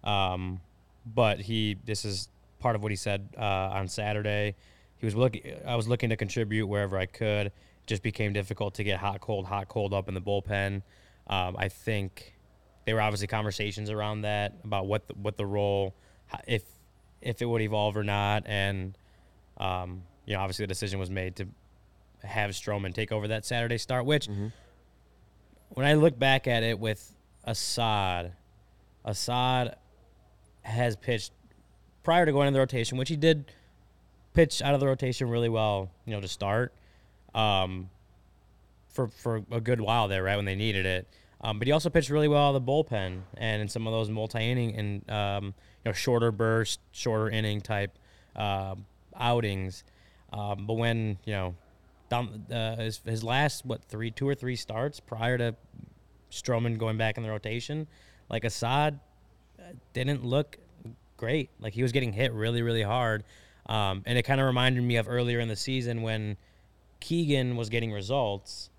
[0.05, 0.61] Um,
[1.07, 4.55] but he this is part of what he said uh, on Saturday.
[4.99, 5.43] He was looking.
[5.66, 7.47] I was looking to contribute wherever I could.
[7.47, 7.53] It
[7.87, 10.83] just became difficult to get hot, cold, hot, cold up in the bullpen.
[11.27, 12.35] Um, I think
[12.85, 15.95] there were obviously conversations around that about what the, what the role,
[16.47, 16.64] if
[17.21, 18.97] if it would evolve or not, and
[19.59, 21.47] um, you know, obviously the decision was made to
[22.23, 24.05] have Stroman take over that Saturday start.
[24.05, 24.29] Which,
[25.70, 28.33] when I look back at it with Assad,
[29.04, 29.76] Assad
[30.62, 31.33] has pitched
[32.02, 33.50] prior to going in the rotation, which he did
[34.35, 36.72] pitch out of the rotation really well, you know, to start.
[37.35, 37.90] Um,
[38.90, 41.06] for for a good while there, right when they needed it.
[41.42, 43.92] Um, but he also pitched really well out of the bullpen and in some of
[43.92, 45.52] those multi-inning and um, you
[45.87, 47.96] know shorter burst, shorter inning type
[48.37, 48.75] uh,
[49.16, 49.85] outings.
[50.33, 51.54] Um, but when you know
[52.11, 55.54] down uh, his his last what three two or three starts prior to
[56.31, 57.87] Stroman going back in the rotation,
[58.29, 59.00] like Assad
[59.58, 59.63] uh,
[59.94, 60.58] didn't look
[61.17, 61.48] great.
[61.61, 63.25] Like he was getting hit really really hard,
[63.67, 66.37] um, and it kind of reminded me of earlier in the season when
[67.00, 68.71] Keegan was getting results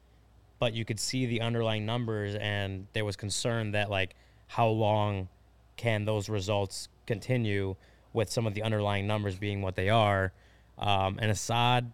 [0.61, 4.15] but you could see the underlying numbers and there was concern that like
[4.45, 5.27] how long
[5.75, 7.75] can those results continue
[8.13, 10.31] with some of the underlying numbers being what they are
[10.77, 11.91] um, and assad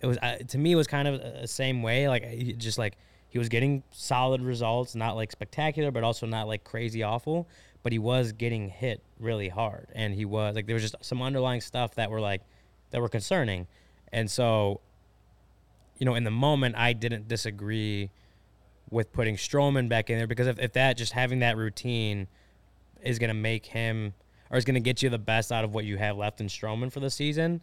[0.00, 2.96] it was uh, to me it was kind of the same way like just like
[3.28, 7.48] he was getting solid results not like spectacular but also not like crazy awful
[7.82, 11.22] but he was getting hit really hard, and he was like there was just some
[11.22, 12.42] underlying stuff that were like
[12.90, 13.66] that were concerning,
[14.12, 14.80] and so,
[15.98, 18.10] you know, in the moment, I didn't disagree
[18.90, 22.26] with putting Stroman back in there because if, if that just having that routine
[23.02, 24.14] is going to make him
[24.50, 26.48] or is going to get you the best out of what you have left in
[26.48, 27.60] Stroman for the season.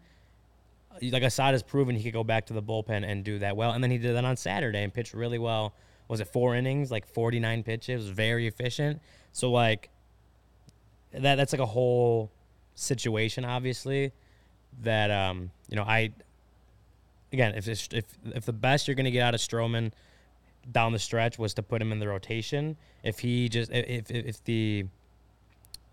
[1.01, 3.71] Like Assad has proven he could go back to the bullpen and do that well,
[3.71, 5.73] and then he did that on Saturday and pitched really well.
[6.07, 9.01] Was it four innings, like forty nine pitches, very efficient.
[9.31, 9.89] So like
[11.11, 12.31] that that's like a whole
[12.75, 14.11] situation, obviously.
[14.81, 16.11] That um you know I
[17.33, 19.91] again if if if the best you're going to get out of Stroman
[20.71, 22.77] down the stretch was to put him in the rotation.
[23.03, 24.85] If he just if if, if the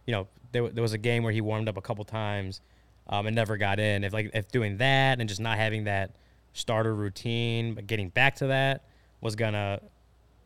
[0.07, 2.61] you know there, there was a game where he warmed up a couple times
[3.09, 4.05] um, and never got in.
[4.05, 6.13] If like if doing that and just not having that
[6.53, 8.83] starter routine, but getting back to that
[9.21, 9.81] was gonna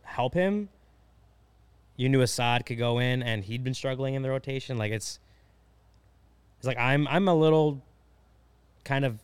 [0.03, 0.69] help him.
[1.97, 4.79] You knew Assad could go in, and he'd been struggling in the rotation.
[4.79, 5.19] Like it's,
[6.59, 7.83] it's like I'm I'm a little
[8.85, 9.19] kind of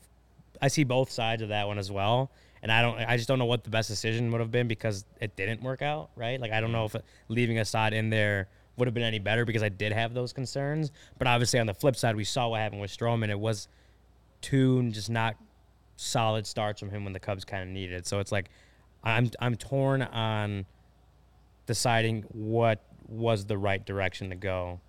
[0.60, 2.30] I see both sides of that one as well
[2.64, 5.04] and I don't I just don't know what the best decision would have been because
[5.20, 6.40] it didn't work out, right?
[6.40, 6.96] Like I don't know if
[7.28, 10.90] leaving Assad in there would have been any better because I did have those concerns.
[11.18, 13.28] But obviously on the flip side, we saw what happened with Stroman.
[13.30, 13.68] It was
[14.40, 15.36] two just not
[15.96, 18.06] solid starts from him when the Cubs kind of needed it.
[18.06, 18.50] So it's like
[19.04, 20.66] I'm I'm torn on
[21.66, 24.80] deciding what was the right direction to go.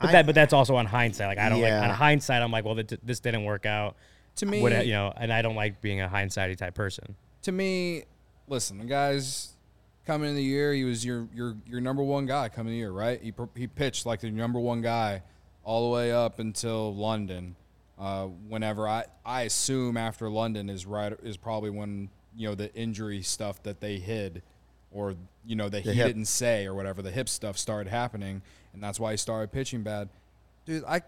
[0.00, 1.28] But I- that but that's also on hindsight.
[1.28, 1.80] Like I don't Yeah.
[1.80, 3.96] like on hindsight I'm like, well, th- this didn't work out.
[4.36, 7.16] To me, Would, you know, and I don't like being a hindsighty type person.
[7.42, 8.04] to me,
[8.48, 9.54] listen, the guy's
[10.06, 10.72] coming in the year.
[10.72, 13.20] He was your your your number one guy coming in the year, right?
[13.22, 15.22] He he pitched like the number one guy
[15.64, 17.56] all the way up until London.
[17.98, 22.74] Uh, whenever I I assume after London is right is probably when you know the
[22.74, 24.42] injury stuff that they hid,
[24.90, 26.06] or you know that The he hip.
[26.06, 28.40] didn't say or whatever the hip stuff started happening,
[28.72, 30.08] and that's why he started pitching bad.
[30.64, 31.02] Dude, I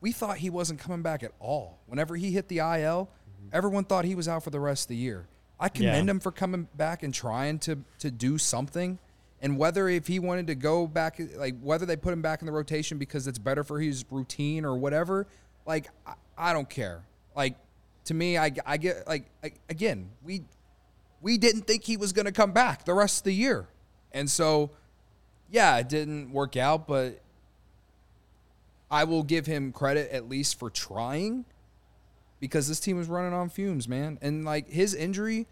[0.00, 1.78] we thought he wasn't coming back at all.
[1.86, 3.08] Whenever he hit the IL,
[3.52, 5.26] everyone thought he was out for the rest of the year.
[5.60, 6.10] I commend Yeah.
[6.12, 8.98] him for coming back and trying to to do something.
[9.40, 12.46] And whether if he wanted to go back, like whether they put him back in
[12.46, 15.26] the rotation because it's better for his routine or whatever,
[15.64, 17.02] like I, I don't care.
[17.36, 17.56] Like
[18.04, 20.42] to me, I, I get like I, again we
[21.20, 23.68] we didn't think he was going to come back the rest of the year,
[24.12, 24.70] and so
[25.50, 27.20] yeah, it didn't work out, but
[28.90, 31.44] I will give him credit at least for trying
[32.40, 34.18] because this team was running on fumes, man.
[34.22, 35.46] And like his injury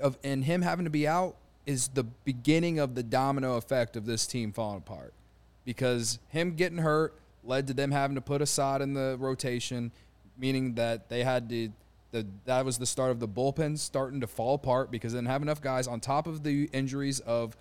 [0.00, 4.06] of and him having to be out is the beginning of the domino effect of
[4.06, 5.14] this team falling apart.
[5.64, 7.14] Because him getting hurt
[7.44, 9.92] led to them having to put Assad in the rotation,
[10.36, 11.72] meaning that they had to
[12.10, 15.28] the that was the start of the bullpen starting to fall apart because they didn't
[15.28, 17.56] have enough guys on top of the injuries of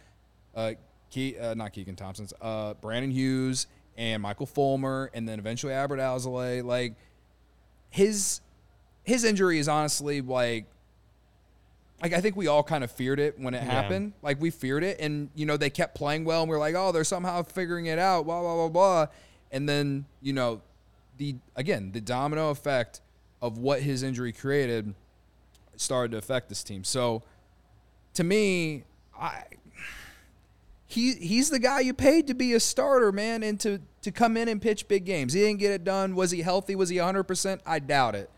[0.55, 0.73] uh,
[1.09, 3.67] Ke- uh not Keegan Thompson's, uh, Brandon Hughes
[3.97, 6.63] and Michael Fulmer, and then eventually Albert Alzolay.
[6.63, 6.95] Like
[7.91, 8.41] his
[9.03, 10.65] his injury is honestly like
[12.01, 13.69] like I think we all kind of feared it when it Yeah.
[13.71, 14.13] happened.
[14.23, 16.73] Like we feared it, and you know they kept playing well, and we are like,
[16.75, 19.05] oh, they're somehow figuring it out, blah blah blah blah,
[19.51, 20.61] and then you know
[21.17, 23.01] the again the domino effect
[23.41, 24.95] of what his injury created
[25.75, 26.83] started to affect this team.
[26.83, 27.21] So
[28.15, 28.83] to me,
[29.19, 29.43] I
[30.91, 34.37] he he's the guy you paid to be a starter, man, and to to come
[34.37, 35.33] in and pitch big games.
[35.33, 36.15] He didn't get it done.
[36.15, 36.75] Was he healthy?
[36.75, 37.59] Was he 100%?
[37.65, 38.29] I doubt it.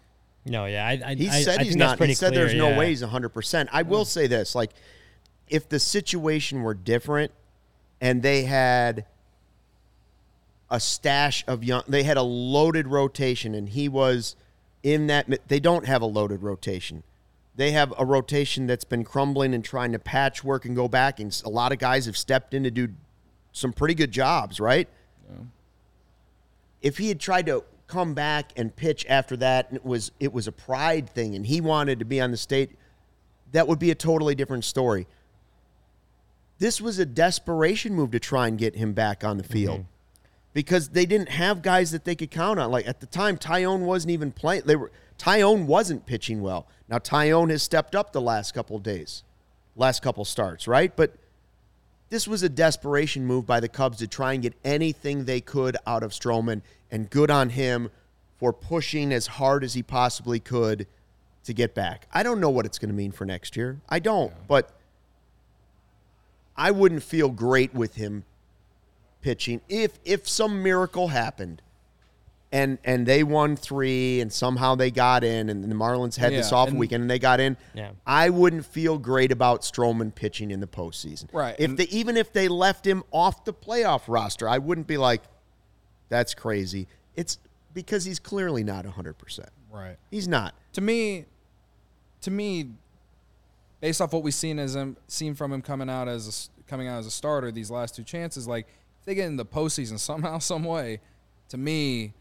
[0.45, 2.01] No, yeah, I, I He said I he's not.
[2.01, 3.69] He said clear, there's no way he's 100%.
[3.71, 4.07] I will mm.
[4.07, 4.71] say this like,
[5.47, 7.31] if the situation were different
[8.01, 9.05] and they had
[10.69, 14.35] a stash of young, they had a loaded rotation and he was
[14.81, 17.03] in that, they don't have a loaded rotation.
[17.55, 21.19] They have a rotation that's been crumbling and trying to patchwork and go back.
[21.19, 22.89] And a lot of guys have stepped in to do
[23.51, 24.89] some pretty good jobs, right?
[26.83, 30.31] if he had tried to come back and pitch after that and it was it
[30.31, 32.71] was a pride thing and he wanted to be on the state
[33.51, 35.07] that would be a totally different story.
[36.59, 39.81] This was a desperation move to try and get him back on the field.
[39.81, 39.87] Mm-hmm.
[40.53, 42.71] Because they didn't have guys that they could count on.
[42.71, 46.97] Like at the time Taillon wasn't even playing they were Taillon wasn't pitching well now
[46.97, 49.23] Taillon has stepped up the last couple days
[49.75, 51.15] last couple starts right but
[52.13, 55.75] this was a desperation move by the Cubs to try and get anything they could
[55.87, 56.61] out of Stroman,
[56.91, 57.89] and good on him
[58.37, 60.85] for pushing as hard as he possibly could
[61.43, 62.07] to get back.
[62.13, 63.81] I don't know what it's going to mean for next year.
[63.89, 64.69] I don't, but
[66.55, 68.25] I wouldn't feel great with him
[69.23, 71.63] pitching if if some miracle happened
[72.53, 76.51] and and they won three, and somehow they got in, and the Marlins had this
[76.51, 77.57] Yeah, off and- weekend, and they got in.
[77.73, 77.91] Yeah.
[78.07, 81.33] I wouldn't feel great about Stroman pitching in the postseason.
[81.33, 84.97] Right, If they even if they left him off the playoff roster, I wouldn't be
[84.97, 85.23] like,
[86.09, 86.87] that's crazy.
[87.15, 87.39] It's
[87.73, 89.49] because he's clearly not hundred percent.
[89.71, 89.97] Right.
[90.11, 90.53] He's not.
[90.73, 91.25] To me,
[92.21, 92.69] to me,
[93.81, 96.87] based off what we've seen as him, seen from him coming out as a, coming
[96.87, 98.67] out as a starter, these last two chances, like
[98.99, 100.99] if they get in the postseason somehow, some way,
[101.49, 102.13] to me,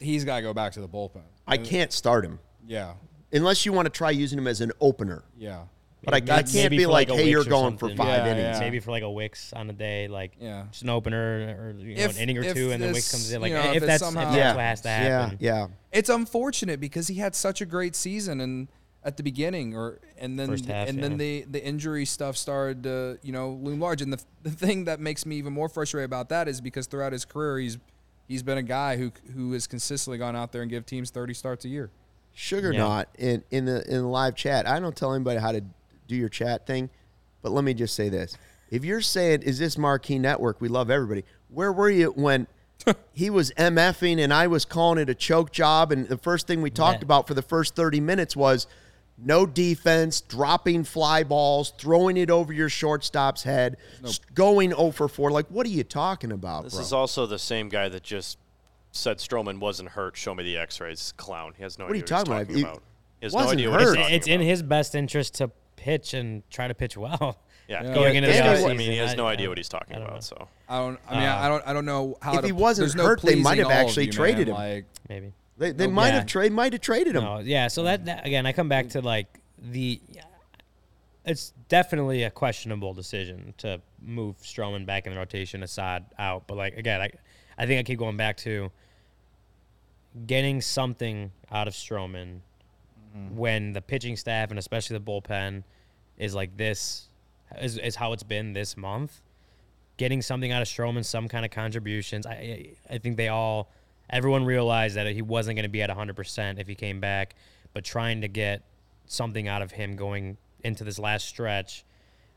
[0.00, 1.22] he's got to go back to the bullpen.
[1.46, 2.94] I can't start him Yeah,
[3.32, 5.24] unless you want to try using him as an opener.
[5.36, 5.64] yeah,
[6.02, 7.88] But I, I Maybe- can't be for like, like a hey, you're or going for
[7.88, 7.96] something.
[7.98, 8.56] five Yeah, innings.
[8.56, 8.60] yeah.
[8.60, 10.64] Maybe for like a Wicks on a day, like Yeah.
[10.70, 12.96] just an opener or you know, If- an inning or if two, and then this,
[12.96, 13.40] Wicks comes in.
[13.42, 14.94] Like you know, eh, if if, it's that's somehow- if that's what has to yeah,
[15.22, 15.38] happen.
[15.40, 15.66] yeah.
[15.92, 18.68] It's unfortunate because he had such a great season and
[19.06, 21.16] at the beginning, or and then First half, and then yeah.
[21.18, 24.00] the the injury stuff started to you know loom large.
[24.00, 27.12] And the the thing that makes me even more frustrated about that is because throughout
[27.12, 27.76] his career, he's
[28.28, 31.34] he's been a guy who who has consistently gone out there and give teams thirty
[31.34, 31.90] starts a year.
[32.32, 32.78] Sugar Yeah.
[32.80, 34.66] not in in the in the live chat.
[34.66, 35.62] I don't tell anybody how to
[36.08, 36.90] do your chat thing,
[37.42, 38.36] but let me just say this:
[38.70, 41.24] if you're saying, "Is this Marquee Network?" We love everybody.
[41.48, 42.46] Where were you when
[43.12, 45.92] he was mfing and I was calling it a choke job?
[45.92, 47.04] And the first thing we talked Yeah.
[47.06, 48.66] about for the first thirty minutes was
[49.16, 55.08] no defense, dropping fly balls, throwing it over your shortstop's head, s- going 0 for
[55.08, 55.30] 4.
[55.30, 56.82] Like, what are you talking about, This bro?
[56.82, 58.38] is also the same guy that just
[58.92, 60.16] said Stroman wasn't hurt.
[60.16, 61.12] Show me the X-rays.
[61.16, 61.54] Clown.
[61.56, 62.52] He has no What are you idea talking what about?
[62.54, 62.82] he's talking about.
[63.20, 65.50] He has no wasn't idea what he's It's, talking it's in his best interest to
[65.76, 67.38] pitch and try to pitch well.
[67.68, 67.94] Yeah, Yeah.
[67.94, 70.00] Going into the I mean, he has I- no I- idea what he's talking I
[70.00, 70.14] about.
[70.14, 70.20] know.
[70.20, 71.00] So I don't.
[71.08, 71.66] I mean, Uh, I don't.
[71.68, 72.34] I don't know how.
[72.34, 74.56] if to, he wasn't there's no hurt, they might have actually you, traded man.
[74.56, 74.74] him.
[74.74, 75.32] Like, Maybe.
[75.56, 76.14] They, they Oh, might yeah.
[76.14, 77.24] have trade might have traded him.
[77.24, 77.68] No, yeah.
[77.68, 80.00] So that, that again, I come back to like the.
[81.26, 86.46] It's definitely a questionable decision to move Stroman back in the rotation, Assad out.
[86.46, 87.10] But like again, I,
[87.56, 88.70] I think I keep going back to
[90.26, 92.40] getting something out of Stroman
[93.16, 93.36] mm-hmm.
[93.36, 95.64] when the pitching staff and especially the bullpen
[96.18, 97.08] is like this
[97.60, 99.22] is, is how it's been this month.
[99.96, 102.26] Getting something out of Stroman, some kind of contributions.
[102.26, 103.70] I I, I think they all
[104.10, 107.34] everyone realized that he wasn't going to be at 100% if he came back,
[107.72, 108.62] but trying to get
[109.06, 111.84] something out of him going into this last stretch,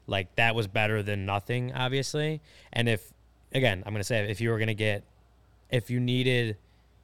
[0.05, 2.41] like that was better than nothing, obviously.
[2.73, 3.13] And if,
[3.53, 5.03] again, I'm going to say, if you were going to get,
[5.69, 6.57] if you needed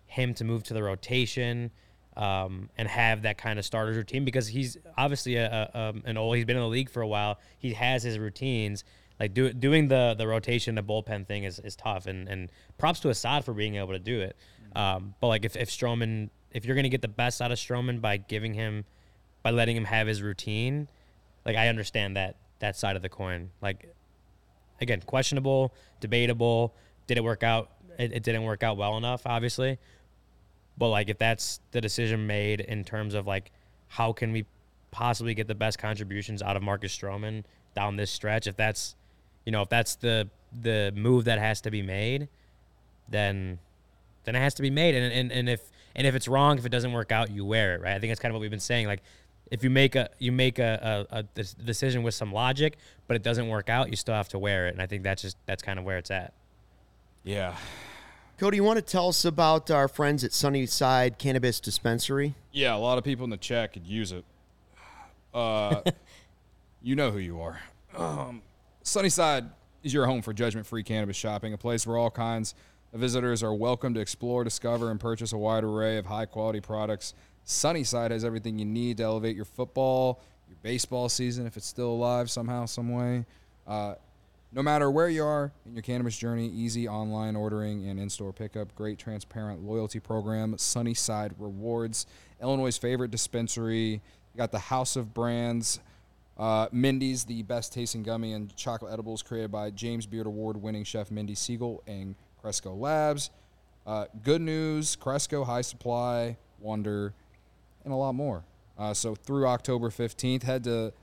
[0.05, 1.71] him to move to the rotation
[2.15, 6.17] um, and have that kind of starters routine, because he's obviously a, a, um, an
[6.17, 8.83] old, he's been in the league for a while, he has his routines.
[9.23, 12.99] Like do, doing the the rotation, the bullpen thing is, is tough, and, and props
[12.99, 14.35] to Assad for being able to do it.
[14.75, 18.01] Um, but like if if Stroman, if you're gonna get the best out of Stroman
[18.01, 18.83] by giving him,
[19.41, 20.89] by letting him have his routine,
[21.45, 23.51] like I understand that that side of the coin.
[23.61, 23.95] Like
[24.81, 26.75] again, questionable, debatable.
[27.07, 27.69] Did it work out?
[27.97, 29.79] It, it didn't work out well enough, obviously.
[30.77, 33.53] But like if that's the decision made in terms of like
[33.87, 34.45] how can we
[34.91, 38.97] possibly get the best contributions out of Marcus Stroman down this stretch, if that's
[39.45, 40.29] you know, if that's the
[40.61, 42.27] the move that has to be made,
[43.09, 43.59] then
[44.23, 44.95] then it has to be made.
[44.95, 47.75] And, and and if and if it's wrong, if it doesn't work out, you wear
[47.75, 47.95] it, right?
[47.95, 48.87] I think that's kind of what we've been saying.
[48.87, 49.01] Like
[49.51, 52.77] if you make a you make a, a, a decision with some logic,
[53.07, 54.73] but it doesn't work out, you still have to wear it.
[54.73, 56.33] And I think that's just that's kind of where it's at.
[57.23, 57.55] yeah,
[58.39, 62.35] Cody, you want to tell us about our friends at Sunnyside Cannabis Dispensary?
[62.51, 62.75] yeah.
[62.75, 64.25] A lot of people in the chat could use it.
[65.33, 65.81] Uh,
[66.81, 67.59] you know who you are.
[67.95, 68.41] Um,
[68.85, 69.45] Sunnyside
[69.81, 72.53] is your home for judgment-free cannabis shopping, a place where all kinds
[72.91, 77.13] of visitors are welcome to explore, discover, and purchase a wide array of high-quality products.
[77.45, 81.91] Sunnyside has everything you need to elevate your football, your baseball season, if it's still
[81.91, 83.25] alive somehow, some way.
[83.65, 83.95] Uh,
[84.51, 88.75] no matter where you are in your cannabis journey, easy online ordering and in-store pickup,
[88.75, 92.05] great transparent loyalty program, Sunnyside Rewards,
[92.41, 94.01] Illinois' favorite dispensary.
[94.33, 95.79] You got the House of Brands,
[96.37, 101.11] uh, Mindy's, the best tasting gummy and chocolate edibles created by James Beard Award-winning chef
[101.11, 103.29] Mindy Siegel and Cresco Labs.
[103.85, 107.13] Uh, good news, Cresco, High Supply, Wonder,
[107.83, 108.43] and a lot more.
[108.77, 110.93] Uh, so through October 15th, head to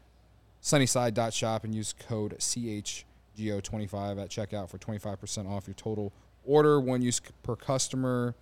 [0.61, 6.13] sunnyside.shop and use code CHGO25 at checkout for 25% off your total
[6.45, 6.81] order.
[6.81, 8.35] One use per customer.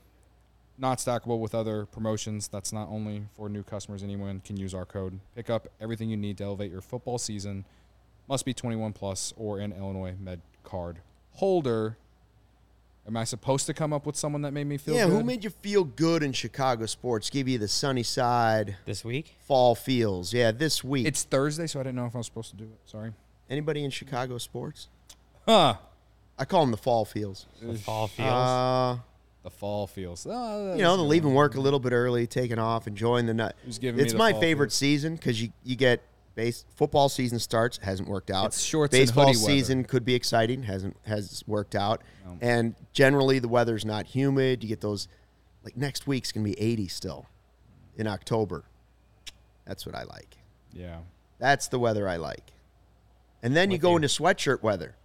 [0.78, 2.48] Not stackable with other promotions.
[2.48, 4.02] That's not only for new customers.
[4.02, 5.18] Anyone can use our code.
[5.34, 7.64] Pick up everything you need to elevate your football season.
[8.28, 10.98] Must be 21 plus or an Illinois Med card
[11.32, 11.96] holder.
[13.08, 15.12] Am I supposed to come up with someone that made me feel yeah, good?
[15.12, 17.30] who made you feel good in Chicago sports?
[17.30, 20.34] Give you the sunny side This week, fall feels.
[20.34, 21.06] Yeah, this week.
[21.06, 22.78] It's Thursday, so I didn't know if I was supposed to do it.
[22.84, 23.12] Sorry.
[23.48, 24.88] Anybody in Chicago sports?
[25.46, 25.76] Huh.
[26.38, 27.46] I call them the fall feels.
[27.62, 28.28] the fall feels.
[28.28, 28.98] Uh,
[29.48, 30.26] The fall feels.
[30.28, 33.32] Oh, uh, you know, the leaving work a little bit early, taking off, enjoying the
[33.94, 36.02] me It's my favorite season because you you get
[36.34, 38.44] base football season starts hasn't worked out.
[38.48, 39.50] It's shorts Baseball hoodie weather.
[39.50, 42.02] season could be exciting hasn't has worked out,
[42.42, 44.62] and generally the weather's not humid.
[44.62, 45.08] You get those
[45.64, 47.26] like next week's gonna be eighty still
[47.96, 48.64] in October.
[49.64, 50.36] That's what I like.
[50.74, 50.98] Yeah.
[51.38, 52.52] That's the weather I like.
[53.42, 53.96] And then you go you.
[53.96, 54.96] into sweatshirt weather,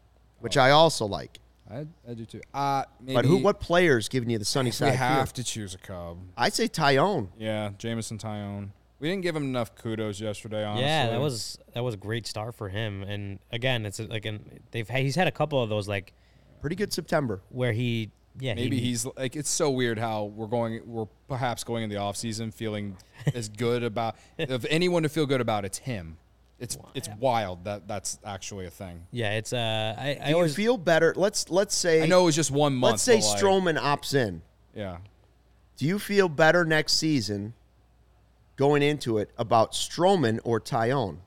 [0.42, 0.64] which oh.
[0.64, 1.40] I also like.
[1.74, 2.42] I, I do too.
[2.54, 3.38] Uh, maybe But who?
[3.38, 4.96] What players giving you the sunny if we side?
[4.96, 5.36] have field?
[5.36, 6.20] to choose a Cub?
[6.38, 7.30] I say Taillon.
[7.38, 8.70] Yeah, Jameson Taillon.
[9.00, 10.64] We didn't give him enough kudos yesterday.
[10.64, 10.86] Honestly.
[10.86, 13.04] Yeah, that was that was a great start for him.
[13.04, 16.14] And again, it's like an they've had, he's had a couple of those like
[16.62, 17.42] Pretty good September.
[17.50, 21.64] where he yeah Maybe he, he's like it's so weird how we're going we're perhaps
[21.66, 22.96] going in the off season feeling
[23.36, 26.18] as good about of anyone to feel good about it's him.
[26.64, 29.06] It's it's wild that that's actually a thing.
[29.12, 31.14] yeah it's uh I, I Do you always feel better?
[31.16, 32.92] Let's let's say I know it was just one month.
[32.94, 34.42] let's say but, like, Stroman opts in.
[34.74, 34.98] Yeah.
[35.78, 37.54] Do you feel better next season
[38.56, 41.18] going into it about Stroman or Taillon?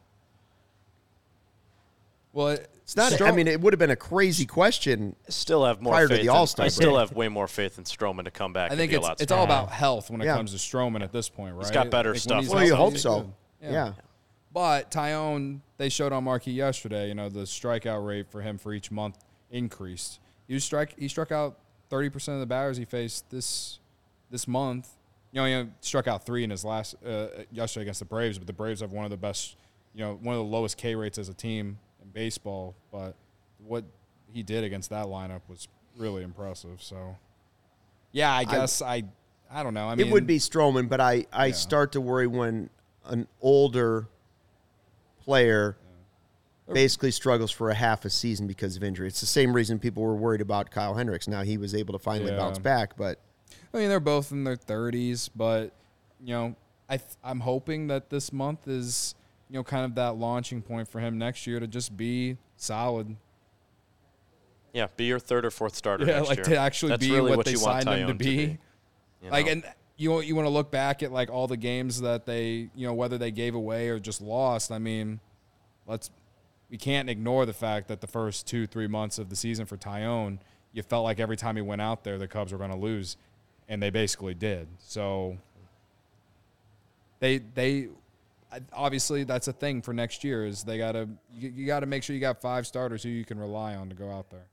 [2.32, 3.20] Well, it- It's not.
[3.20, 5.16] I mean, it would have been a crazy question.
[5.28, 6.22] Still have more Prior to faith.
[6.22, 8.70] the All-Star I still have way more faith in Stroman to come back.
[8.70, 10.37] I think and it's a lot it's all about health when it Yeah.
[10.37, 11.64] comes to Stroman at this point, right?
[11.66, 13.20] He's got better when stuff Well, you he's hope so.
[13.61, 13.72] good.
[13.72, 13.93] Yeah.
[14.57, 17.09] But Taillon, they showed on Marquee yesterday.
[17.09, 19.19] You know the strikeout rate for him for each month
[19.51, 20.19] increased.
[20.49, 21.59] He strike he struck out
[21.91, 23.81] thirty percent of the batters he faced this
[24.31, 24.89] this month.
[25.31, 28.47] You know, he struck out three in his last uh, yesterday against the Braves, but
[28.47, 29.57] the Braves have one of the best,
[29.95, 32.75] you know, one of the lowest K rates as a team in baseball.
[32.91, 33.15] But
[33.59, 33.85] what
[34.33, 36.83] he did against that lineup was really impressive.
[36.83, 37.19] So,
[38.11, 39.03] yeah, I guess I
[39.51, 39.87] I, don't know.
[39.87, 41.53] I mean, it would be Stroman, but I I Yeah.
[41.53, 42.71] start to worry when
[43.05, 44.09] an older
[45.31, 45.77] player
[46.72, 49.07] basically struggles for a half a season because of injury.
[49.09, 51.29] It's the same reason people were worried about Kyle Hendricks.
[51.29, 52.39] Now he was able to finally Yeah.
[52.39, 53.20] bounce back, but
[53.74, 55.72] I mean, they're both in their 30s, but
[56.24, 56.57] you know,
[56.89, 59.14] I th- I'm hoping that this month is
[59.51, 63.16] you know kind of that launching point for him next year to just be solid.
[64.72, 66.05] Yeah, be your third or fourth starter.
[66.05, 66.45] Yeah, next like year.
[66.47, 68.59] to actually That's be really what, what they you want signed him to Taillon be.
[69.22, 69.64] you Like, and
[69.97, 72.94] you you want to look back at like all the games that they you know
[72.94, 74.70] whether they gave away or just lost.
[74.70, 75.20] I mean,
[75.86, 76.11] let's
[76.70, 79.76] we can't ignore the fact that the first two three months of the season for
[79.76, 80.38] Taillon,
[80.72, 83.16] you felt like every time he went out there, the Cubs were going to lose,
[83.68, 84.68] and they basically did.
[84.78, 85.38] So
[87.20, 87.88] they they
[88.72, 92.03] obviously that's a thing for next year is they gotta you, you got to make
[92.03, 94.47] sure you got five starters who you can rely on to go out there.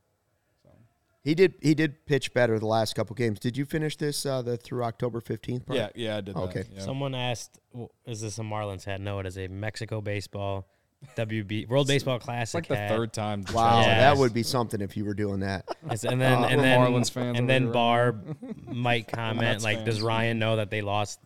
[1.24, 3.40] He did he did pitch better the last couple games.
[3.40, 5.64] Did you finish this uh, the through October fifteenth?
[5.70, 6.36] Yeah, yeah, I did.
[6.36, 6.64] Okay.
[6.64, 6.82] that, yeah.
[6.82, 9.00] someone asked w- is this a Marlins hat?
[9.02, 10.68] No, it is a Mexico baseball
[11.18, 12.60] WB World Baseball Classic.
[12.60, 12.98] It's Classic like the hat.
[12.98, 13.44] third time.
[13.54, 14.00] Wow, Yeah.
[14.00, 15.66] that would be something if you were doing that.
[15.86, 19.84] It's- and then Uh, and then Marlins fans and then Barb might comment Mets like,
[19.86, 20.02] "Does.
[20.02, 21.20] Ryan know that they lost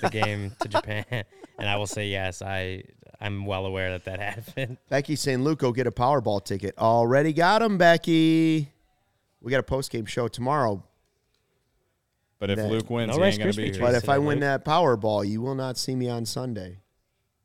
[0.00, 1.04] the game to Japan?"
[1.58, 2.40] And I will say yes.
[2.40, 2.84] I
[3.20, 4.78] I'm well aware that that happened.
[4.88, 8.72] Becky saying, "Luke, go get a Powerball ticket." Already got him, Becky.
[9.40, 10.82] We got a post game show tomorrow.
[12.38, 13.80] But if That- Luke wins, No he ain't gonna be here.
[13.80, 14.40] But if I win Luke.
[14.40, 16.78] that Powerball, you will not see me on Sunday.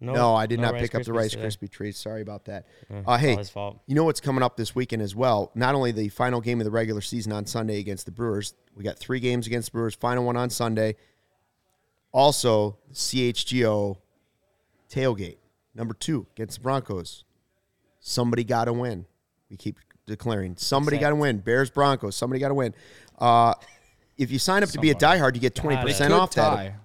[0.02, 1.48] No, I did not Rice pick up the Rice today.
[1.48, 1.98] Krispie treats.
[1.98, 2.68] Sorry about that.
[2.92, 3.80] Uh, Uh, hey, all his fault.
[3.88, 5.52] you know what's coming up this weekend as well?
[5.56, 8.84] Not only the final game of the regular season on Sunday against the Brewers, we
[8.84, 10.96] got three games against the Brewers, final one on Sunday.
[12.12, 13.98] Also, CHGO
[14.90, 15.38] tailgate,
[15.74, 17.24] number two against the Broncos.
[18.00, 19.06] Somebody got to win.
[19.50, 21.38] We keep declaring somebody got to win.
[21.40, 22.74] Bears, Broncos, somebody got to win.
[23.20, 23.54] Uh,
[24.18, 25.20] if you sign up to be a Somebody.
[25.20, 26.56] diehard, you get 20% Could off that.
[26.56, 26.76] tie.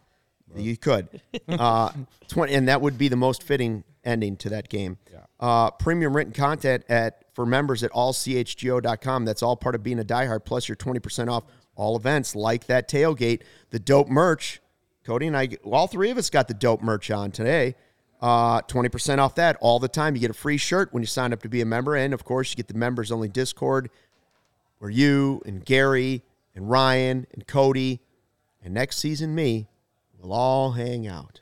[0.57, 1.09] You could.
[1.49, 1.91] Uh,
[2.29, 4.99] 20, and that would be the most fitting ending to that game.
[5.39, 9.25] Uh, premium written content at for members at allchgo.com.
[9.25, 11.45] That's all part of being a diehard, plus you're 20% off
[11.77, 14.61] all events like that tailgate, the dope merch.
[15.05, 17.75] Cody and I, all three of us got the dope merch on today.
[18.21, 20.15] Uh, 20% off that all the time.
[20.15, 21.97] You get a free shirt when you sign up to be a member.
[21.97, 23.91] And of course, you get the members only Discord
[24.79, 26.23] where you and Gary
[26.55, 28.01] and Ryan and Cody
[28.63, 29.69] and next season me
[30.19, 31.41] will all hang out.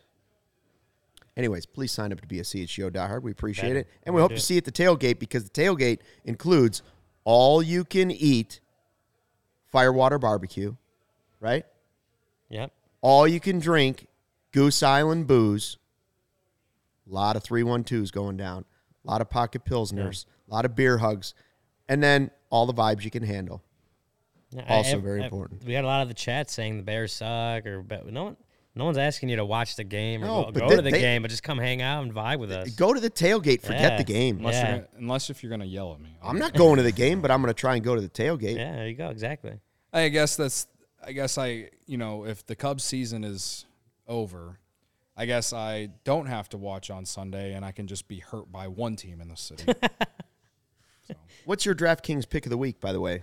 [1.36, 3.22] Anyways, please sign up to be a CHGO diehard.
[3.22, 3.80] We appreciate Better.
[3.80, 3.88] it.
[4.02, 4.36] And we hope do.
[4.36, 6.82] to see you at the tailgate because the tailgate includes
[7.24, 8.60] all you can eat
[9.70, 10.74] firewater barbecue,
[11.38, 11.64] right?
[12.48, 12.72] Yep.
[13.02, 14.08] All you can drink
[14.50, 15.78] Goose Island booze.
[17.10, 18.64] A lot of 312s going down.
[19.04, 20.26] A lot of pocket pilsners.
[20.50, 21.34] A lot of beer hugs.
[21.88, 23.62] And then all the vibes you can handle.
[24.50, 25.64] Yeah, I- Also very ev- important.
[25.64, 28.36] We had a lot of the chat saying the Bears suck, or but no one,
[28.74, 30.90] no one's asking you to watch the game or No, go, go they- to the
[30.90, 32.70] they- game, but just come hang out and vibe with us.
[32.74, 33.60] Go to the tailgate.
[33.62, 33.96] Forget Yeah.
[33.98, 34.38] the game.
[34.38, 34.68] Unless, Yeah.
[34.68, 36.16] you're gonna, unless if you're gonna yell at me.
[36.22, 38.08] I'm not going to the game, but I'm going to try and go to the
[38.08, 38.56] tailgate.
[38.56, 39.08] Yeah, there you go.
[39.10, 39.52] Exactly.
[39.92, 40.66] I guess that's
[41.04, 43.66] I guess I, you know, if the Cubs season is
[44.08, 44.58] over,
[45.20, 48.52] I guess I don't have to watch on Sunday and I can just be hurt
[48.52, 49.64] by one team in the city.
[51.44, 53.14] What's your DraftKings pick of the week, by the way?
[53.14, 53.22] You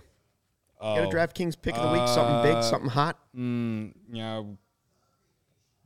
[0.80, 1.10] got a Oh.
[1.10, 2.06] DraftKings pick of the week?
[2.06, 3.18] Something big, Uh, something hot?
[3.34, 4.42] Mm, yeah.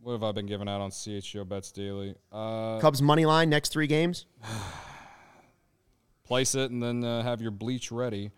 [0.02, 2.16] What have I been giving out on CHGO Bets Daily?
[2.32, 4.26] Uh, Cubs money line next three games.
[6.24, 8.32] place it and then uh, have your bleach ready.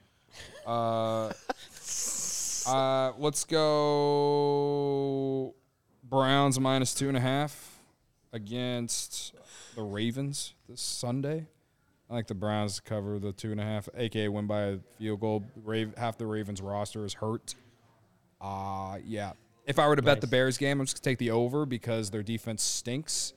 [0.66, 1.28] Uh,
[2.66, 3.62] uh, let's go
[6.02, 7.78] Browns minus two and a half
[8.32, 9.34] against
[9.74, 11.46] the Ravens this Sunday.
[12.10, 14.78] I like the Browns to cover the two and a half, aka win by a
[14.98, 15.44] field goal.
[15.62, 17.54] Rav- half the Ravens roster is hurt.
[18.40, 19.32] Uh yeah.
[19.66, 22.10] If I were to bet the Bears game, I'm just gonna take the over because
[22.10, 23.32] their defense stinks,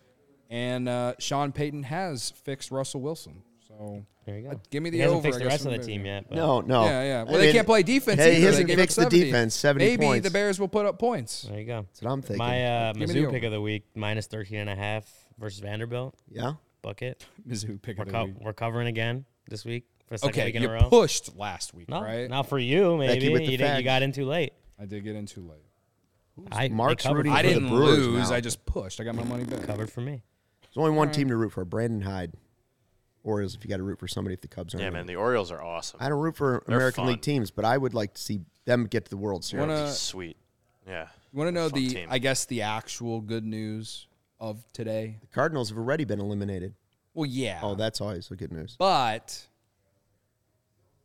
[0.49, 3.43] and uh, Sean Payton has fixed Russell Wilson.
[3.77, 4.49] So There you go.
[4.51, 5.23] uh, give me the he hasn't over.
[5.27, 6.25] fixed I the rest of the team yet.
[6.29, 6.85] But No, no.
[6.85, 7.23] Yeah, yeah.
[7.23, 8.19] Well, I they mean, can't play defense.
[8.21, 9.53] Hey, he hasn't fixed the defense.
[9.55, 10.27] Seventy Maybe points.
[10.27, 11.43] the Bears will put up points.
[11.43, 11.81] There you go.
[11.83, 12.37] That's what I'm thinking.
[12.37, 13.31] My uh, Give me Mizzou over.
[13.31, 15.05] pick of the week minus 13 and a half
[15.37, 16.15] versus Vanderbilt.
[16.31, 16.53] yeah.
[16.81, 17.25] Bucket.
[17.47, 18.35] Mizzou pick We're, of the co- week.
[18.41, 20.87] we're covering again this week for the second Okay, week in you a row.
[20.89, 22.29] pushed last week, no, right?
[22.29, 22.95] not for you.
[22.97, 24.53] Maybe with the you, did, you got in too late.
[24.79, 25.61] I did get in too late.
[26.51, 28.29] I Mark's covered rooting I for didn't Brewers lose.
[28.29, 28.35] now.
[28.35, 28.99] I just pushed.
[28.99, 29.63] I got my money back.
[29.63, 30.21] covered for me.
[30.61, 31.13] There's only one Alright.
[31.15, 32.33] team to root for: Brandon Hyde.
[33.25, 33.55] Orioles.
[33.55, 34.83] If you got to root for somebody, if the Cubs aren't.
[34.83, 35.97] Yeah, man, the Orioles are awesome.
[36.01, 37.11] I don't root for They're American fun.
[37.13, 39.67] League teams, but I would like to see them get to the World Series.
[39.67, 40.37] Wanna- sweet.
[40.87, 41.07] Yeah.
[41.33, 42.07] You want to know Fun the, team.
[42.11, 44.07] I guess, the actual good news
[44.39, 45.17] of today?
[45.21, 46.73] the Cardinals have already been eliminated.
[47.13, 47.59] Well, yeah.
[47.63, 48.75] Oh, that's always the good news.
[48.79, 49.45] but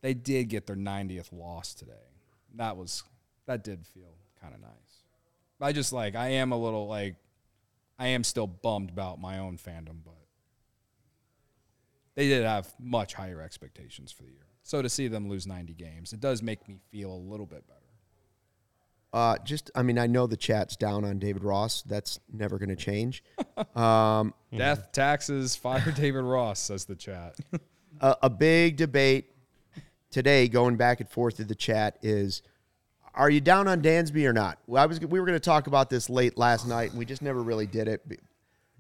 [0.03, 1.93] they did get their 90th loss today.
[2.57, 3.03] That was
[3.47, 4.71] that did feel kind of nice.
[5.61, 7.17] I just like I am a little like
[7.99, 10.15] I am still bummed about my own fandom, but
[12.21, 14.45] they did have much higher expectations for the year.
[14.63, 17.67] So to see them lose 90 games, it does make me feel a little bit
[17.67, 17.81] better.
[19.11, 21.81] Uh, just, I mean, I know the chat's down on David Ross.
[21.81, 23.25] That's never going to change.
[23.77, 27.37] Um, Death, taxes, fire David Ross, says the chat.
[28.01, 29.33] a, a big debate
[30.11, 32.43] today, going back and forth through the chat, is:
[33.15, 34.59] Are you down on Dansby or not?
[34.67, 34.99] Well, I was.
[34.99, 37.67] We were going to talk about this late last night, and we just never really
[37.67, 38.03] did it.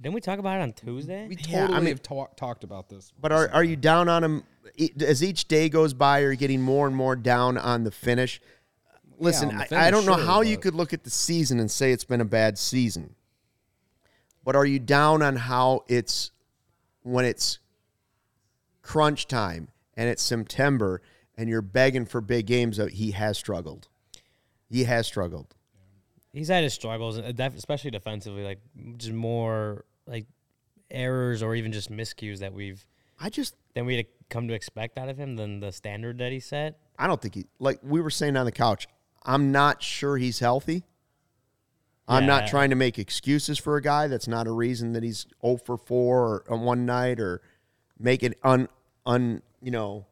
[0.00, 1.28] Didn't we talk about it on Tuesday?
[1.28, 3.12] We Yeah, I totally mean- have talk, talked about this.
[3.20, 4.44] But are are you down on him
[4.76, 6.22] e- as each day goes by?
[6.22, 8.40] Are you getting more and more down on the finish?
[9.18, 11.04] Listen, on the I, I finish, don't know sure, how you but- could look at
[11.04, 13.14] the season and say it's been a bad season.
[14.42, 16.30] But are you down on how it's
[17.02, 17.58] when it's
[18.80, 21.02] crunch time and it's September
[21.36, 22.80] and you're begging for big games?
[22.80, 23.88] uh, He has struggled.
[24.70, 25.54] He has struggled.
[26.32, 28.60] He's had his struggles, uh, def- especially defensively, like
[28.96, 30.26] just more like
[30.90, 32.84] errors or even just miscues that we've
[33.18, 36.40] I just then we'd come to expect out of him than the standard that he
[36.40, 36.78] set.
[36.98, 38.88] I don't think he like we were saying on the couch.
[39.22, 40.84] I'm not sure he's healthy.
[42.08, 44.08] I'm not trying to make excuses for a guy.
[44.08, 47.40] That's not a reason that he's 0 for 4 or on one night or
[48.00, 48.68] make it un
[49.06, 50.06] un you know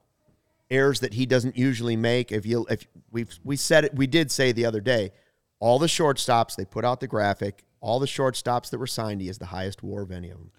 [0.71, 2.31] errors that he doesn't usually make.
[2.31, 5.11] If you if we've we said it, we did say the other day,
[5.59, 9.27] all the shortstops they put out the graphic, all the shortstops that were signed, he
[9.29, 10.51] has the highest WAR of any of them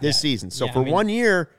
[0.00, 0.50] this season.
[0.50, 1.50] So Yeah, I for mean- one year,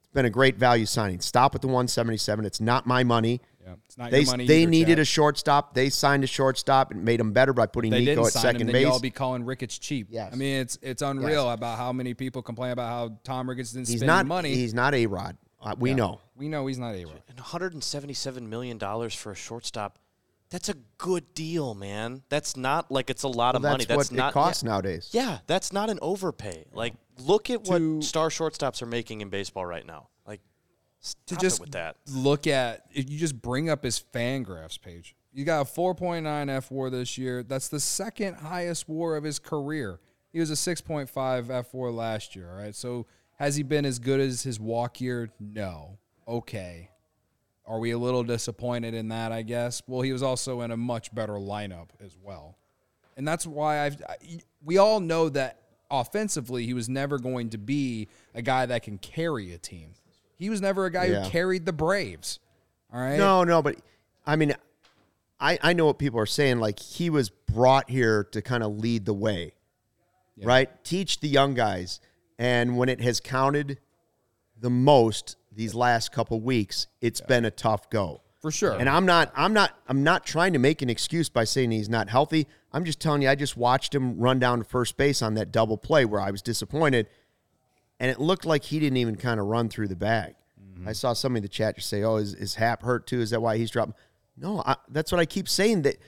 [0.00, 1.20] it's been a great value signing.
[1.20, 2.44] Stop at the 177.
[2.44, 3.40] It's not my money.
[3.64, 4.46] Yeah, it's not They your money.
[4.46, 4.98] they either, needed Chad.
[4.98, 5.74] a shortstop.
[5.74, 8.42] They signed a shortstop and made him better by putting they Nico didn't at sign
[8.42, 8.82] second him, base.
[8.86, 10.08] y'all be calling Ricketts cheap.
[10.10, 10.32] Yes.
[10.32, 13.86] I mean it's it's unreal about how many people complain about how Tom Ricketts didn't
[13.88, 14.52] he's spend not money.
[14.54, 15.36] He's not a Rod.
[15.60, 15.94] Uh, we Yeah.
[15.96, 16.20] know.
[16.34, 17.22] We know he's not a Rod.
[17.28, 19.96] And 177 million dollars for a shortstop.
[20.52, 22.22] That's a good deal, man.
[22.28, 23.84] That's not like it's a lot of Well, money.
[23.86, 25.08] that's That's what not it costs yeah, nowadays.
[25.12, 26.66] Yeah, that's not an overpay.
[26.74, 30.08] Like, look at what To- star shortstops are making in baseball right now.
[30.26, 30.40] Like,
[31.00, 31.96] stop To it just with that.
[32.12, 35.16] look at you just bring up his FanGraphs page.
[35.32, 37.42] You got a 4.9 F WAR this year.
[37.42, 40.00] That's the second highest WAR of his career.
[40.34, 42.50] He was a 6.5 F WAR last year.
[42.50, 43.06] All right, so
[43.38, 45.30] has he been as good as his walk year?
[45.40, 45.96] No.
[46.28, 46.90] Okay.
[47.72, 49.32] Are we a little disappointed in that?
[49.32, 49.80] I guess.
[49.86, 52.58] Well, he was also in a much better lineup as well,
[53.16, 53.96] and that's why I've.
[54.06, 54.16] I,
[54.62, 58.98] we all know that offensively, he was never going to be a guy that can
[58.98, 59.94] carry a team.
[60.36, 61.24] He was never a guy Yeah.
[61.24, 62.40] who carried the Braves.
[62.92, 63.16] All right.
[63.16, 63.76] No, no, but
[64.26, 64.54] I mean,
[65.40, 66.58] I I know what people are saying.
[66.58, 69.54] Like he was brought here to kind of lead the way,
[70.42, 70.68] right?
[70.84, 72.00] Teach the young guys,
[72.38, 73.78] and when it has counted
[74.60, 78.22] the most these last couple weeks, it's been a tough go.
[78.40, 78.72] For sure.
[78.72, 81.88] And I'm not I'm not I'm not trying to make an excuse by saying he's
[81.88, 82.48] not healthy.
[82.72, 85.52] I'm just telling you I just watched him run down to first base on that
[85.52, 87.06] double play where I was disappointed
[88.02, 90.34] and it looked like he didn't even kind of run through the bag.
[90.60, 90.88] Mm-hmm.
[90.88, 93.20] I saw somebody in the chat just say, "Oh, is, is Happ hurt too?
[93.20, 93.94] Is that why he's dropping?"
[94.36, 95.82] No, I, that's what I keep saying.
[95.82, 95.98] That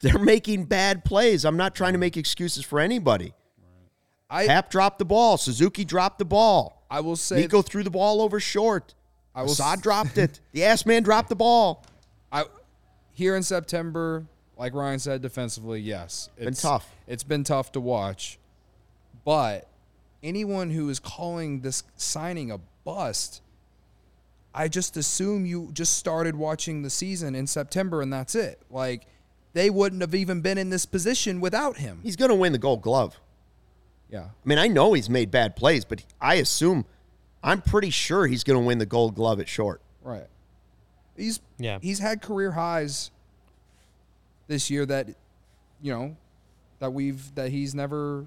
[0.00, 1.44] they're making bad plays.
[1.44, 3.34] I'm not trying to make excuses for anybody.
[4.30, 5.36] I Happ dropped the ball.
[5.36, 6.77] Suzuki dropped the ball.
[6.90, 8.94] I will say Nico threw the ball over short.
[9.34, 10.40] I will Assad s- dropped it.
[10.52, 11.84] The ass man dropped the ball.
[12.32, 12.44] I
[13.12, 14.26] here in September,
[14.56, 16.90] like Ryan said, defensively, yes, it's Been tough.
[17.06, 18.38] It's been tough to watch,
[19.24, 19.68] but
[20.22, 23.42] anyone who is calling this signing a bust,
[24.54, 28.60] I just assume you just started watching the season in September and that's it.
[28.70, 29.06] Like
[29.52, 32.00] they wouldn't have even been in this position without him.
[32.02, 33.18] He's going to win the gold glove.
[34.10, 36.86] Yeah, I mean, I know he's made bad plays, but I assume,
[37.42, 39.80] I'm pretty sure he's going to win the gold glove at short.
[40.02, 40.26] right.
[41.16, 41.78] He's Yeah.
[41.82, 43.10] He's had career highs
[44.46, 45.08] this year that
[45.82, 46.16] you know
[46.78, 48.26] that we've that he's never.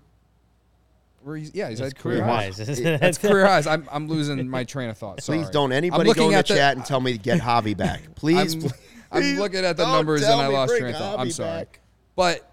[1.24, 2.58] Where he's, yeah, he's It's had career, highs.
[2.58, 2.82] highs.
[2.82, 3.68] That's career highs.
[3.68, 5.22] I'm, I'm losing my train of thought.
[5.22, 5.38] Sorry.
[5.38, 7.78] Please don't anybody looking go in the at chat and tell me to get Javi
[7.78, 8.02] back.
[8.16, 8.74] Please, I'm, please.
[9.12, 11.20] I'm looking at the numbers and I lost bring train of thought.
[11.20, 11.80] I'm sorry, back.
[12.16, 12.51] but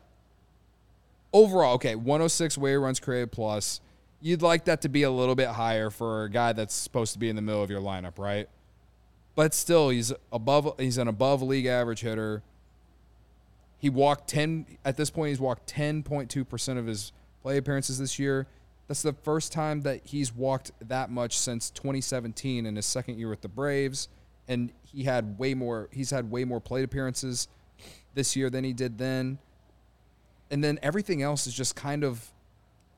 [1.39, 3.81] overall, okay, 106 way runs created plus.
[4.21, 7.19] You'd like that to be a little bit higher for a guy that's supposed to
[7.19, 8.49] be in the middle of your lineup, right?
[9.37, 10.75] But still, he's above.
[10.79, 12.43] He's an above league average hitter.
[13.79, 17.13] He walked 10 at this point he's walked 10.2% of his
[17.43, 18.49] play appearances this year.
[18.89, 23.29] That's the first time that he's walked that much since 2017 in his second year
[23.29, 24.09] with the Braves
[24.49, 27.47] and he had way more he's had way more plate appearances
[28.15, 29.39] this year than he did then.
[30.51, 32.33] And then everything else is just kind of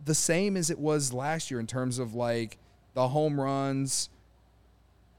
[0.04, 2.58] the same as it was last year in terms of like
[2.94, 4.08] the home runs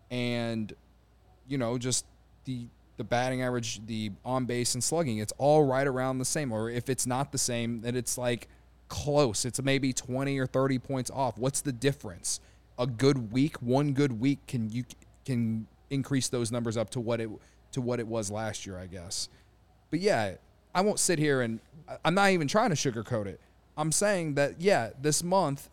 [0.09, 0.73] and
[1.47, 2.05] you know just
[2.45, 2.67] the
[3.01, 5.17] the batting average, the on base and slugging.
[5.17, 6.51] It's all right around the same.
[6.51, 8.47] Or if it's not the same, then it's like
[8.89, 9.43] close.
[9.43, 11.35] It's maybe 20 or 30 points off.
[11.35, 12.39] What's the difference?
[12.77, 14.83] A good week, one good week can you
[15.25, 17.29] can increase those numbers up to what it
[17.71, 19.29] to what it was last year, I guess.
[19.89, 20.35] But yeah,
[20.73, 21.59] I won't sit here and
[21.89, 23.39] I- I'm not even trying to sugarcoat it.
[23.77, 25.69] I'm saying that yeah, this month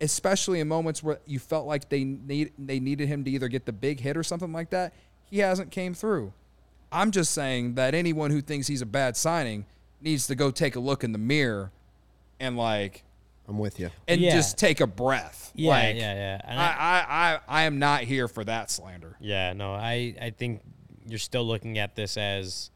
[0.00, 3.66] especially in moments where you felt like they need they needed him to either get
[3.66, 4.92] the big hit or something like that,
[5.30, 6.32] he hasn't came through.
[6.90, 9.64] I'm just saying that anyone who thinks he's a bad signing
[10.00, 11.70] needs to go take a look in the mirror
[12.40, 13.04] and like
[13.48, 13.90] I'm with you.
[14.08, 14.34] and Yeah.
[14.34, 15.52] just take a breath.
[15.54, 16.40] Yeah, like, yeah, yeah.
[16.44, 19.16] And I, I- I, I, I am not here for that slander.
[19.20, 20.62] Yeah, no, I, I think
[21.06, 22.70] you're still looking at this as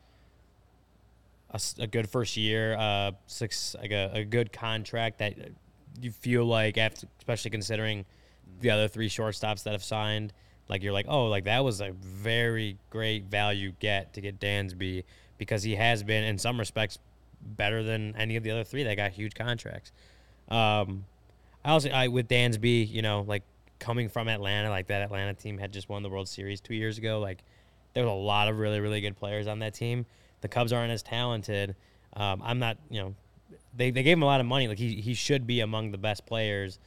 [1.50, 5.34] a, a good first year, uh, six like a, a good contract that
[6.00, 8.04] you feel like after, especially considering
[8.60, 10.32] the other three shortstops that have signed,
[10.68, 15.04] like you're like, oh, like that was a very great value get to get Dansby
[15.38, 16.98] because he has been in some respects
[17.40, 19.92] better than any of the other three that got huge contracts.
[20.48, 21.04] Um,
[21.64, 23.42] I also I with Dansby, you know, like
[23.78, 26.98] coming from Atlanta, like that Atlanta team had just won the World Series two years
[26.98, 27.20] ago.
[27.20, 27.38] Like
[27.92, 30.06] there was a lot of really really good players on that team.
[30.40, 31.76] The Cubs aren't as talented.
[32.14, 33.14] Um, I'm not, you know,
[33.76, 34.68] they, they gave him a lot of money.
[34.68, 36.78] Like he he should be among the best players.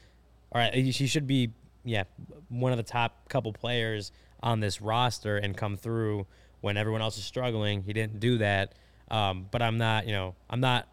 [0.51, 1.51] All right, he he should be
[1.85, 2.03] yeah
[2.49, 6.25] one of the top couple players on this roster and come through
[6.61, 7.83] when everyone else is struggling.
[7.83, 8.73] He didn't do that.
[9.11, 10.87] Um, but I'm not, you know, I'm not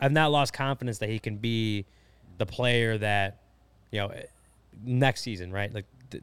[0.00, 1.86] I've not lost confidence that he can be
[2.38, 3.40] the player that,
[3.90, 4.12] you know,
[4.84, 5.72] next season, right?
[5.72, 6.20] Like the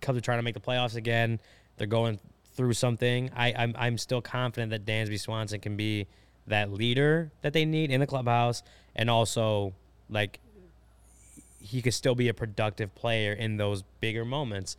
[0.00, 1.40] Cubs are trying to make the playoffs again.
[1.76, 2.18] They're going
[2.54, 3.30] through something.
[3.36, 6.06] I, I'm I'm still confident that Dansby Swanson can be
[6.46, 8.62] that leader that they need in the clubhouse,
[8.94, 9.72] and also
[10.08, 10.40] like
[11.58, 14.76] he could still be a productive player in those bigger moments.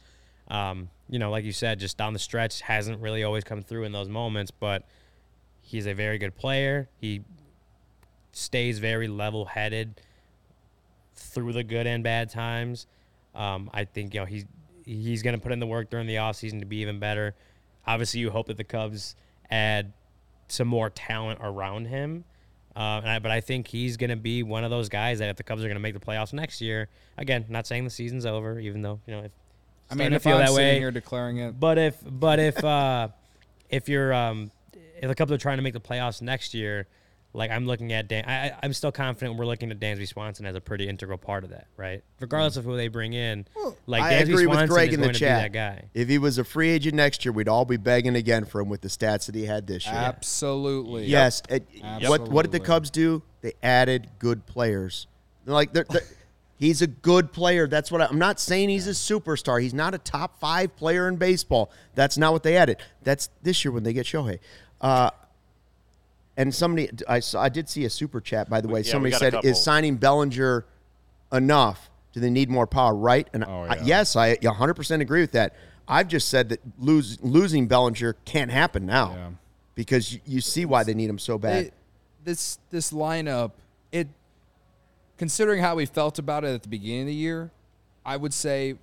[0.47, 3.83] Um, you know, like you said, just down the stretch hasn't really always come through
[3.83, 4.83] in those moments, but
[5.61, 6.87] he's a very good player.
[7.01, 7.21] He
[8.31, 9.99] stays very level headed
[11.15, 12.85] through the good and bad times.
[13.33, 14.45] Um, I think you know he's
[14.85, 17.33] he's going to put in the work during the offseason to be even better.
[17.87, 19.15] Obviously, you hope that the Cubs
[19.49, 19.93] add
[20.47, 22.23] some more talent around him.
[22.75, 25.29] Uh, and I, but I think he's going to be one of those guys that
[25.29, 27.89] if the Cubs are going to make the playoffs next year, again, not saying the
[27.89, 29.31] season's over, even though you know if
[29.89, 30.77] I mean, to if feel I'm that way.
[30.77, 33.07] here declaring it, But if but if uh,
[33.69, 34.51] if you're um,
[35.01, 36.87] if the Cubs are trying to make the playoffs next year,
[37.35, 40.45] like I'm looking at Dan, I, I- I'm still confident we're looking at Dansby Swanson
[40.45, 42.03] as a pretty integral part of that, right?
[42.19, 43.45] Regardless of who they bring in,
[43.85, 45.51] like I Dansby agree with Swanson Greg is in the going to chat.
[45.51, 45.89] be that guy.
[45.93, 48.69] If he was a free agent next year, we'd all be begging again for him
[48.69, 49.95] with the stats that he had this year.
[49.95, 51.05] absolutely.
[51.05, 51.41] Yes.
[51.49, 51.65] it-
[52.07, 53.21] what what did the Cubs do?
[53.41, 55.07] They added good players.
[55.45, 56.01] They're like they're, they're-
[56.57, 57.67] he's a good player.
[57.67, 58.69] That's what I, I'm not saying.
[58.69, 59.61] He's a superstar.
[59.61, 61.71] He's not a top five player in baseball.
[61.95, 62.77] That's not what they added.
[63.03, 64.39] That's this year when they get Shohei.
[64.81, 65.09] Uh,
[66.37, 68.81] and somebody I saw, I did see a super chat by the way.
[68.81, 69.49] yeah, somebody said, couple.
[69.49, 70.65] "Is signing Bellinger
[71.31, 71.89] enough?
[72.13, 73.27] Do they need more power?" Right?
[73.33, 75.53] And Oh, I, yes, I 100 percent agree with that.
[75.87, 79.29] I've just said that lose, losing Bellinger can't happen now Yeah.
[79.75, 81.65] because you, you see why they need him so bad.
[81.67, 81.73] It-
[82.23, 83.51] this this lineup,
[83.91, 84.07] it
[85.17, 87.51] considering how we felt about it at the beginning of the year,
[88.05, 88.75] I would say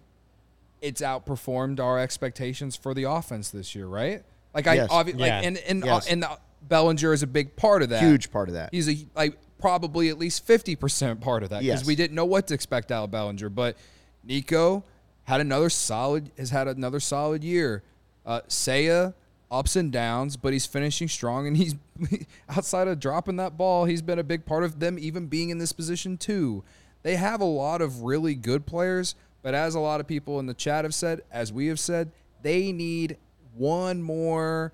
[0.81, 4.23] it's outperformed our expectations for the offense this year, right?
[4.55, 4.91] Like I Yes.
[4.91, 6.07] obvi- like and and Yes.
[6.07, 6.37] uh, and uh,
[6.69, 8.03] Bellinger is a big part of that.
[8.03, 8.71] Huge part of that.
[8.73, 11.87] He's a like probably at least fifty percent part of that because Yes.
[11.87, 13.49] we didn't know what to expect out of Bellinger.
[13.49, 13.77] But
[14.25, 14.85] Nico
[15.25, 17.83] had another solid has had another solid year.
[18.25, 19.15] Uh, Seiya
[19.51, 21.75] ups and downs, but he's finishing strong and he's
[22.49, 25.59] outside of dropping that ball, he's been a big part of them even being in
[25.59, 26.65] this position too.
[27.03, 30.47] They have a lot of really good players, but as a lot of people in
[30.47, 33.19] the chat have said, as we have said, they need
[33.55, 34.73] one more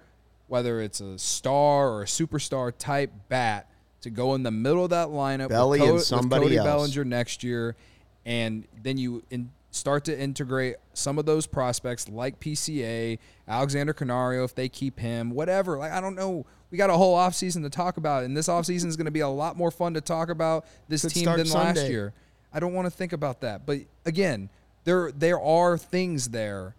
[0.48, 3.70] whether it's a star or a superstar type bat
[4.00, 6.66] to go in the middle of that lineup Belly with, and with somebody Cody else.
[6.66, 7.76] Bellinger next year,
[8.24, 14.44] and then you in, start to integrate some of those prospects like PCA, Alexander Canario,
[14.44, 15.78] if they keep him, whatever.
[15.78, 16.46] Like I don't know.
[16.70, 19.20] We got a whole offseason to talk about, and this offseason is going to be
[19.20, 22.12] a lot more fun to talk about this Could team than last year.
[22.52, 24.50] I don't want to think about that, but again,
[24.84, 26.74] there there are things there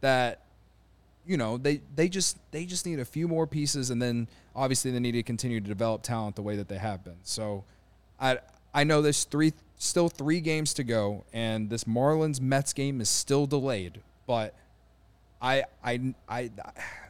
[0.00, 0.41] that
[1.26, 4.90] you know they they just they just need a few more pieces and then obviously
[4.90, 7.64] they need to continue to develop talent the way that they have been so
[8.20, 8.38] i
[8.74, 13.08] i know there's three still three games to go and this marlins mets game is
[13.08, 14.54] still delayed but
[15.40, 16.50] i i i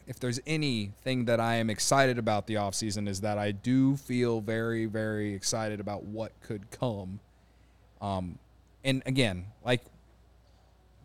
[0.06, 4.40] if there's anything that i am excited about the offseason is that i do feel
[4.40, 7.20] very very excited about what could come
[8.00, 8.38] um
[8.84, 9.80] and again like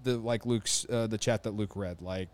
[0.07, 2.01] the like Luke's uh, the chat that Luke read.
[2.01, 2.29] Like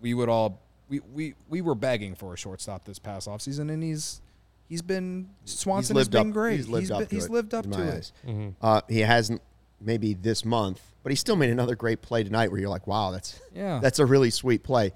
[0.00, 3.82] we would all we, we we were begging for a shortstop this past offseason and
[3.82, 4.20] he's
[4.68, 6.56] he's been Swanson has lived been up- great.
[6.58, 8.12] He's lived been, up to he's it, lived up to it.
[8.26, 8.48] Mm-hmm.
[8.60, 9.42] Uh, he hasn't
[9.80, 13.10] maybe this month, but he still made another great play tonight where you're like, wow,
[13.10, 13.78] that's Yeah.
[13.82, 14.92] that's a really sweet play.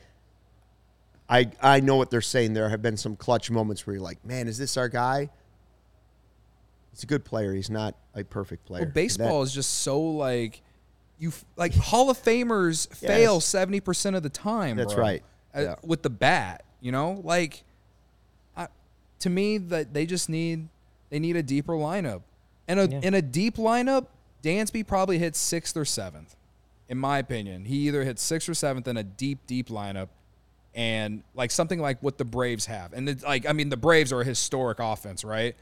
[1.28, 2.54] I I know what they're saying.
[2.54, 5.28] There have been some clutch moments where you're like, man, is this our guy?
[6.92, 7.54] He's a good player.
[7.54, 8.82] He's not a perfect player.
[8.84, 10.60] Well, baseball is just so like
[11.20, 14.76] you like Hall of Famers fail seventy percent of the time.
[14.76, 15.22] That's bro, right.
[15.54, 15.74] uh, Yeah.
[15.84, 17.62] With the bat, you know, like
[18.56, 18.66] I,
[19.20, 20.66] to me that they just need
[21.10, 22.22] they need a deeper lineup,
[22.66, 23.00] and a Yeah.
[23.02, 24.06] in a deep lineup,
[24.42, 26.34] Dansby probably hits sixth or seventh,
[26.88, 27.66] in my opinion.
[27.66, 30.08] He either hits sixth or seventh in a deep deep lineup.
[30.72, 34.12] And like something like what the Braves have, and it's like I mean the Braves
[34.12, 35.56] are a historic offense, right?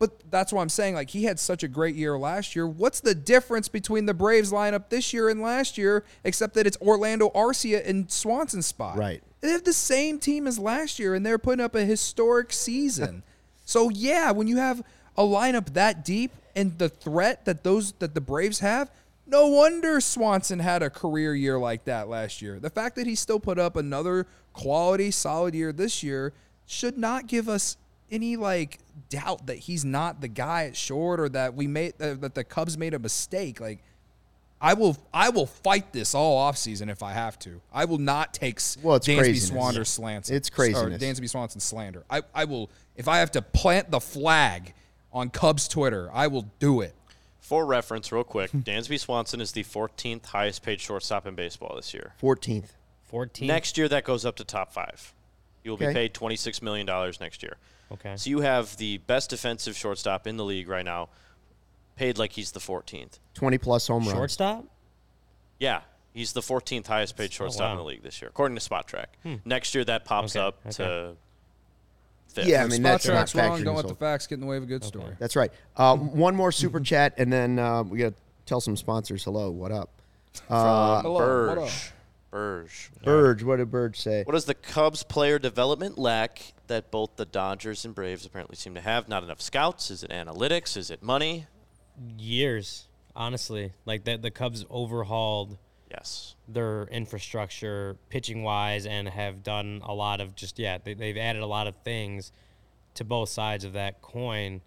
[0.00, 0.94] But that's why I'm saying.
[0.94, 2.66] Like he had such a great year last year.
[2.66, 6.78] What's the difference between the Braves lineup this year and last year, except that it's
[6.80, 8.96] Orlando Arcia and Swanson's spot?
[8.96, 9.22] Right.
[9.42, 13.22] They have the same team as last year, and they're putting up a historic season.
[13.66, 14.82] so yeah, when you have
[15.18, 18.90] a lineup that deep and the threat that those that the Braves have,
[19.26, 22.58] no wonder Swanson had a career year like that last year.
[22.58, 26.32] The fact that he still put up another quality, solid year this year
[26.64, 27.76] should not give us
[28.10, 32.14] any like doubt that he's not the guy at short or that we made uh,
[32.14, 33.60] that the Cubs made a mistake.
[33.60, 33.82] Like
[34.60, 37.60] I will I will fight this all offseason if I have to.
[37.72, 39.48] I will not take Well, it's Dansby craziness.
[39.48, 40.30] Swanson slants.
[40.30, 41.02] It's Or craziness.
[41.02, 42.04] Dansby Swanson slander.
[42.10, 44.74] I, I will if I have to plant the flag
[45.12, 46.94] on Cubs Twitter, I will do it.
[47.40, 51.92] For reference, real quick, Dansby Swanson is the 14th highest paid shortstop in baseball this
[51.94, 52.12] year.
[52.22, 52.68] 14th.
[53.12, 53.42] 14th.
[53.46, 55.12] Next year, that goes up to top five.
[55.64, 55.88] You will Okay.
[55.88, 56.86] be paid $26 million
[57.20, 57.56] next year.
[57.92, 58.14] Okay.
[58.16, 61.08] So you have the best defensive shortstop in the league right now,
[61.96, 63.18] paid like he's the 14th.
[63.34, 64.12] 20 plus home runs.
[64.12, 64.64] Shortstop?
[65.58, 65.80] Yeah,
[66.14, 67.82] he's the 14th highest paid shortstop in wow.
[67.82, 69.06] the league this year, according to Spotrac.
[69.44, 71.18] Next year, that pops Okay, up to okay.
[72.28, 72.46] fifth.
[72.46, 73.64] Yeah, I If mean, Spot that's not wrong.
[73.64, 75.14] Don't let the facts get in the way of a good story.
[75.18, 75.52] That's right.
[75.76, 78.14] Uh, one more super chat, and then uh, we got to
[78.46, 79.50] tell some sponsors hello.
[79.50, 79.90] What up?
[80.48, 81.92] Uh, From Hello, what Burge.
[82.30, 82.90] Burge.
[83.02, 84.22] Burge, what did Burge say?
[84.24, 88.74] What does the Cubs player development lack that both the Dodgers and Braves apparently seem
[88.74, 89.08] to have?
[89.08, 89.90] Not enough scouts?
[89.90, 90.76] Is it analytics?
[90.76, 91.46] Is it money?
[92.18, 93.72] Years, honestly.
[93.84, 95.58] Like the, the Cubs overhauled
[95.90, 96.36] Yes.
[96.46, 101.42] their infrastructure pitching wise and have done a lot of just, yeah, they, they've added
[101.42, 102.30] a lot of things
[102.94, 104.60] to both sides of that coin.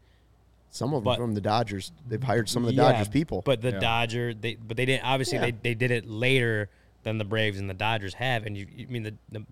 [0.69, 1.93] Some of them but- from the Dodgers.
[2.05, 3.41] They've hired some of the Yeah, Dodgers people.
[3.45, 3.79] But the Yeah.
[3.79, 5.05] Dodger, they but they didn't.
[5.05, 5.45] Obviously, Yeah.
[5.45, 6.69] they, they did it later
[7.03, 8.45] than the Braves and the Dodgers have.
[8.45, 9.45] And you, you mean the, the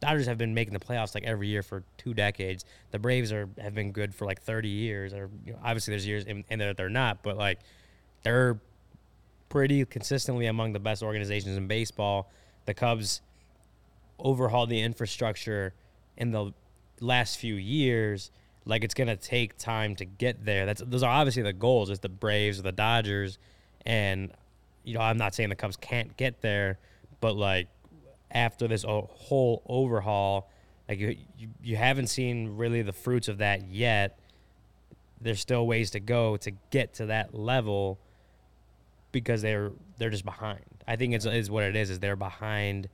[0.00, 2.64] Dodgers have been making the playoffs like every year for two decades.
[2.90, 5.14] The Braves are have been good for like thirty years.
[5.14, 7.60] Or you know, obviously, there's years in, in there that they're not, but like
[8.22, 8.58] they're
[9.48, 12.30] pretty consistently among the best organizations in baseball.
[12.66, 13.20] The Cubs
[14.18, 15.72] overhauled the infrastructure
[16.16, 16.52] in the
[17.00, 18.30] last few years.
[18.64, 20.66] Like it's gonna take time to get there.
[20.66, 21.88] That's those are obviously the goals.
[21.88, 23.38] It's the Braves or the Dodgers,
[23.86, 24.32] and
[24.84, 26.78] you know I'm not saying the Cubs can't get there,
[27.20, 27.68] but like
[28.30, 30.50] after this uh, whole overhaul,
[30.88, 34.18] like you, you, you haven't seen really the fruits of that yet.
[35.20, 37.98] There's still ways to go to get to that level
[39.12, 40.60] because they're they're just behind.
[40.86, 41.90] I think it's is what it is.
[41.90, 42.88] Is they're behind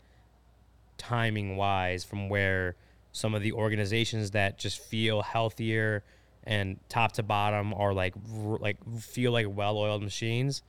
[0.99, 2.77] timing wise from where
[3.11, 6.05] some of the organizations that just feel healthier
[6.45, 10.63] and top to bottom are like like feel like well-oiled machines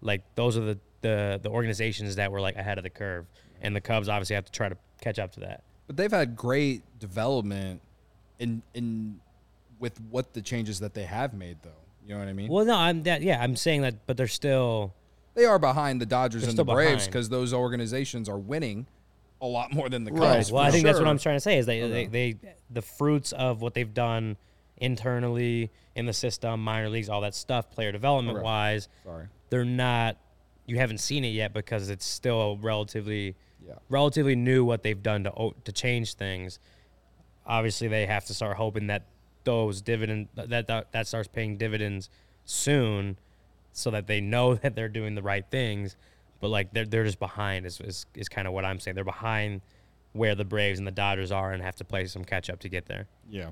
[0.00, 3.26] like those are the, the the organizations that were like ahead of the curve
[3.62, 6.34] and the cubs obviously have to try to catch up to that But they've had
[6.34, 7.80] great development
[8.38, 9.20] in in
[9.78, 11.70] with what the changes that they have made, though.
[12.06, 12.48] You know what I mean?
[12.50, 14.92] well no i'm that yeah i'm saying that but they're still
[15.34, 18.86] They are behind the Dodgers and the Braves because those organizations are winning
[19.40, 20.36] a lot more than the Right.
[20.36, 20.52] Cubs.
[20.52, 22.28] well i think that's what i'm trying to say is they, they they
[22.70, 24.36] the fruits of what they've done
[24.76, 29.26] internally in the system minor leagues all that stuff player development wise Sorry.
[29.50, 30.16] they're not
[30.66, 33.34] you haven't seen it yet because it's still relatively
[33.66, 33.74] Yeah.
[33.88, 36.58] relatively new what they've done to to change things.
[37.46, 39.02] Obviously, they have to start hoping that
[39.44, 42.08] those dividend that that, that starts paying dividends
[42.46, 43.18] soon,
[43.72, 45.96] so that they know that they're doing the right things.
[46.40, 48.94] But like they're they're just behind is is, is kind of what I'm saying.
[48.94, 49.60] They're behind
[50.12, 52.68] where the Braves and the Dodgers are and have to play some catch up to
[52.68, 53.06] get there.
[53.28, 53.50] Yeah.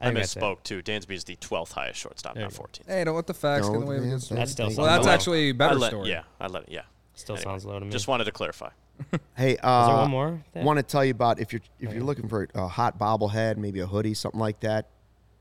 [0.00, 0.40] I think that's it.
[0.40, 0.82] misspoke too.
[0.82, 2.64] Dansby is the 12th highest shortstop, There not you go.
[2.64, 2.86] 14th.
[2.86, 4.40] Hey, don't let the facts get in the way of a good story.
[4.40, 5.12] That still Well, sounds Well, that's low.
[5.12, 6.10] actually a better I let, story.
[6.10, 6.68] Yeah, I let it.
[6.70, 6.82] Yeah.
[7.14, 7.90] Still Anyway, sounds low to me.
[7.90, 8.70] Just wanted to clarify.
[9.36, 10.44] Hey, is there uh, one more?
[10.56, 13.78] want to tell you about if you're if you're looking for a hot bobblehead, maybe
[13.78, 14.88] a hoodie, something like that,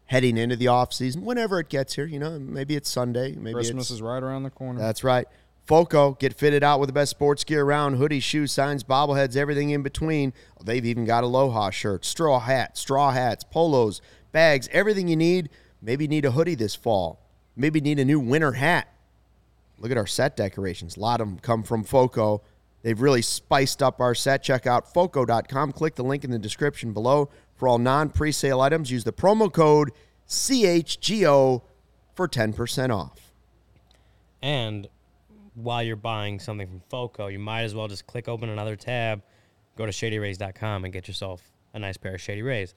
[0.06, 3.54] heading into the off season, whenever it gets here, you know, maybe it's Sunday, maybe
[3.56, 4.80] Christmas it's, is right around the corner.
[4.80, 5.28] That's right.
[5.66, 9.72] Foco, get fitted out with the best sports gear around hoodies, shoes, signs, bobbleheads, everything
[9.72, 10.34] in between.
[10.64, 14.02] They've even got aloha shirts, straw hats, straw hats, polos,
[14.38, 15.50] bags, everything you need.
[15.82, 17.20] Maybe need a hoodie this fall.
[17.56, 18.88] Maybe need a new winter hat.
[19.80, 20.96] Look at our set decorations.
[20.96, 22.44] A lot of them come from Foco.
[22.84, 24.44] They've really spiced up our set.
[24.44, 25.72] Check out foco.com.
[25.72, 28.92] Click the link in the description below for all non presale items.
[28.92, 29.90] Use the promo code
[30.30, 31.64] CHGO
[32.14, 33.34] for 10% off.
[34.44, 34.88] And
[35.56, 39.24] while you're buying something from Foco, you might as well just click open another tab,
[39.76, 41.42] go to shadyrays.com and get yourself
[41.74, 42.76] a nice pair of Shady Rays.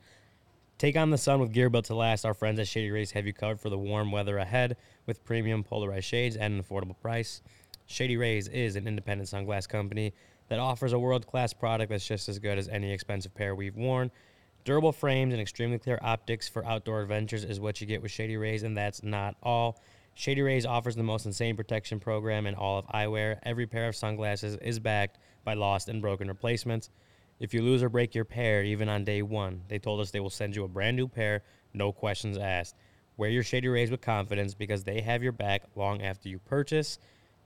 [0.80, 2.24] Take on the sun with gear built to last.
[2.24, 5.62] Our friends at Shady Rays have you covered for the warm weather ahead with premium
[5.62, 7.42] polarized shades at an affordable price.
[7.84, 10.14] Shady Rays is an independent sunglass company
[10.48, 13.76] that offers a world class product that's just as good as any expensive pair we've
[13.76, 14.10] worn.
[14.64, 18.38] Durable frames and extremely clear optics for outdoor adventures is what you get with Shady
[18.38, 19.82] Rays, and that's not all.
[20.14, 23.38] Shady Rays offers the most insane protection program in all of eyewear.
[23.42, 26.88] Every pair of sunglasses is backed by lost and broken replacements.
[27.40, 30.20] If you lose or break your pair, even on day one, they told us they
[30.20, 32.76] will send you a brand new pair, no questions asked.
[33.16, 36.98] Wear your Shady Rays with confidence because they have your back long after you purchase.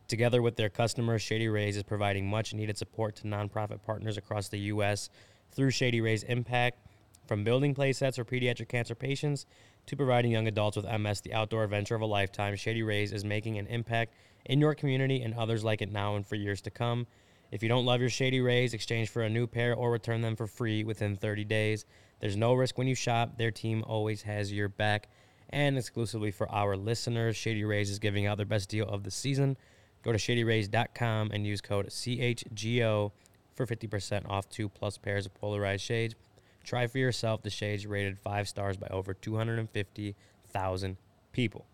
[0.08, 4.48] Together with their customers, Shady Rays is providing much needed support to nonprofit partners across
[4.48, 5.10] the U.S.
[5.52, 6.78] through Shady Rays Impact.
[7.26, 9.46] From building play sets for pediatric cancer patients
[9.86, 13.24] to providing young adults with MS the outdoor adventure of a lifetime, Shady Rays is
[13.24, 14.12] making an impact
[14.44, 17.06] in your community and others like it now and for years to come.
[17.54, 20.34] If you don't love your Shady Rays, exchange for a new pair or return them
[20.34, 21.84] for free within 30 days.
[22.18, 23.38] There's no risk when you shop.
[23.38, 25.08] Their team always has your back.
[25.50, 29.12] And exclusively for our listeners, Shady Rays is giving out their best deal of the
[29.12, 29.56] season.
[30.02, 33.12] Go to shadyrays.com and use code CHGO
[33.54, 36.16] for 50% off two plus pairs of polarized shades.
[36.64, 40.96] Try for yourself the shades rated five stars by over 250,000
[41.30, 41.66] people.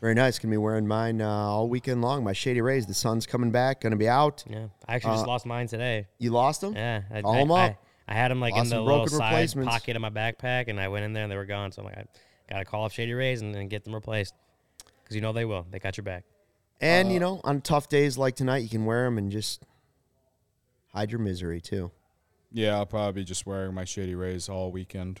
[0.00, 0.38] Very nice.
[0.38, 2.24] Gonna be wearing mine uh, all weekend long.
[2.24, 2.86] My Shady Rays.
[2.86, 3.82] The sun's coming back.
[3.82, 4.44] Gonna be out.
[4.48, 6.06] Yeah, I actually just Uh, lost mine today.
[6.18, 6.74] You lost them?
[6.74, 7.84] Yeah, I, Call I, 'em I, up.
[8.08, 10.80] I had them like Lost in the some little side pocket of my backpack, and
[10.80, 11.70] I went in there and they were gone.
[11.70, 12.04] So I'm like, I
[12.48, 14.34] gotta call up Shady Rays and, and get them replaced
[15.02, 15.66] because you know they will.
[15.70, 16.24] They got your back.
[16.80, 19.62] And Uh, you know, on tough days like tonight, you can wear them and just
[20.94, 21.90] hide your misery too,
[22.50, 25.20] Yeah, I'll probably be just wearing my Shady Rays all weekend.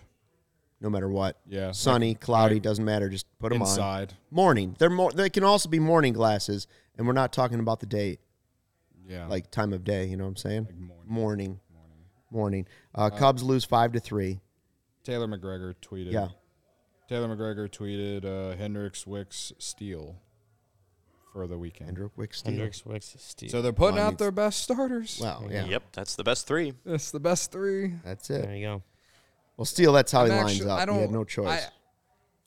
[0.80, 1.38] No matter what.
[1.46, 1.72] Yeah.
[1.72, 2.62] Sunny, cloudy, right.
[2.62, 3.08] doesn't matter.
[3.10, 3.68] Just put them on.
[3.68, 4.14] inside.
[4.30, 4.76] Morning.
[4.78, 5.12] They're more.
[5.12, 6.66] They can also be morning glasses,
[6.96, 8.18] and we're not talking about the day,
[9.06, 9.26] Yeah.
[9.26, 10.06] like time of day.
[10.06, 10.64] You know what I'm saying?
[10.66, 10.76] Like
[11.06, 11.06] morning.
[11.10, 11.60] Morning.
[12.30, 12.66] Morning.
[12.94, 14.40] Uh, Cubs lose five to three.
[15.04, 16.12] Taylor McGregor tweeted.
[16.12, 16.28] Yeah.
[17.08, 20.16] Taylor McGregor tweeted uh, Hendricks, Wicks, Steele
[21.32, 21.88] for the weekend.
[21.88, 22.52] Hendrick Wick Steele.
[22.52, 23.50] Hendricks, Wicks, Steve.
[23.50, 25.18] So they're putting Well, out mean- their best starters.
[25.20, 26.72] Well, yeah, Yep, that's the best three.
[26.84, 27.94] That's the best three.
[28.04, 28.42] that's it.
[28.42, 28.82] there you go.
[29.60, 30.80] Well, Steele, that's how he I'm lines actu- up.
[30.80, 31.46] I don't, he had no choice.
[31.48, 31.68] I,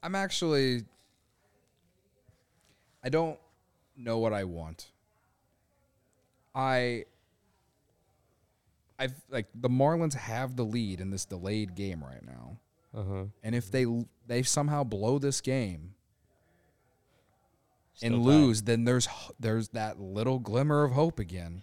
[0.02, 0.84] I'm actually.
[3.03, 3.38] I don't
[3.95, 4.88] know what I want.
[6.56, 7.06] I.
[8.98, 12.57] I've like the Marlins have the lead in this delayed game right now,
[12.95, 13.23] Uh huh.
[13.44, 13.85] and if they
[14.26, 15.94] they somehow blow this game
[18.02, 18.26] and Still tied.
[18.26, 19.07] lose, then there's
[19.40, 21.61] there's that little glimmer of hope again.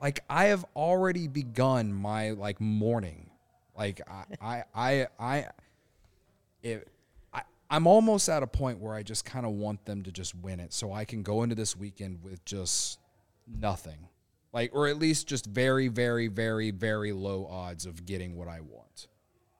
[0.00, 3.27] like I have already begun my like morning.
[3.78, 6.80] Like I I I I
[7.32, 10.34] I, I'm almost at a point where I just kind of want them to just
[10.34, 12.98] win it so I can go into this weekend with just
[13.46, 14.08] nothing.
[14.52, 18.60] Like or at least just very very very very low odds of getting what I
[18.60, 19.06] want.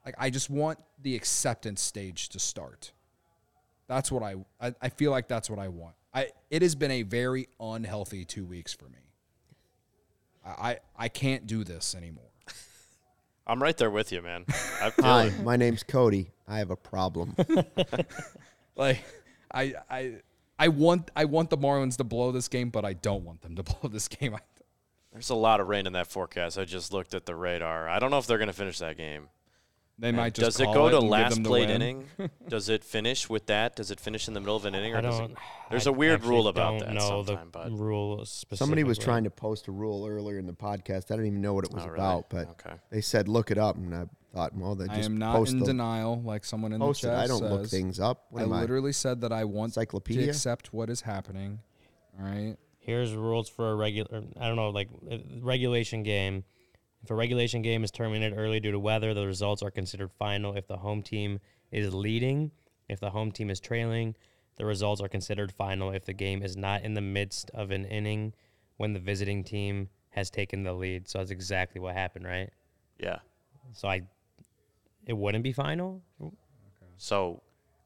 [0.04, 2.90] Like I just want the acceptance stage to start.
[3.86, 5.94] That's what I I, I feel like that's what I want.
[6.12, 9.12] I it has been a very unhealthy 2 weeks for me.
[10.44, 12.27] I I, I can't do this anymore.
[13.48, 14.44] I'm right there with you, man.
[14.82, 15.42] I feel Hi, it.
[15.42, 16.30] my name's Cody.
[16.46, 17.34] I have a problem.
[18.76, 19.02] Like
[19.52, 20.14] I I
[20.56, 23.56] I want I want the Marlins to blow this game, but I don't want them
[23.56, 24.36] to blow this game.
[25.12, 26.58] There's a lot of rain in that forecast.
[26.58, 27.88] I just looked at the radar.
[27.88, 29.30] I don't know if they're going to finish that game.
[29.98, 32.04] They might just Does it call go to last them played inning?
[32.48, 33.74] Does it finish with that?
[33.76, 34.94] Does it finish in the middle of an inning?
[34.94, 35.32] Or I does don't.
[35.32, 35.38] it,
[35.70, 38.56] there's a a weird rule about that Know the but rule specifically.
[38.58, 41.10] Somebody was trying to post a rule earlier in the podcast.
[41.10, 41.98] I didn't even know what it was Oh, really?
[41.98, 42.76] about, but Okay.
[42.90, 45.00] they said look it up, and I thought, well, they just.
[45.00, 47.10] I am not post in the, denial like someone in post the it.
[47.12, 48.26] chat I don't look things up.
[48.30, 48.60] What I am I?
[48.60, 50.28] literally said that I want to Encyclopedia?
[50.28, 51.58] accept what is happening.
[52.20, 52.56] All right.
[52.78, 54.22] Here's rules for a regular.
[54.40, 56.44] I don't know, like uh, regulation game.
[57.02, 60.56] If a regulation game is terminated early due to weather, the results are considered final.
[60.56, 62.50] If the home team is leading,
[62.88, 64.14] if the home team is trailing,
[64.56, 65.90] the results are considered final.
[65.90, 68.34] If the game is not in the midst of an inning
[68.76, 72.50] when the visiting team has taken the lead, so that's exactly what happened, right?
[72.98, 73.18] Yeah.
[73.72, 74.02] So I,
[75.06, 76.02] it wouldn't be final.
[76.96, 77.42] So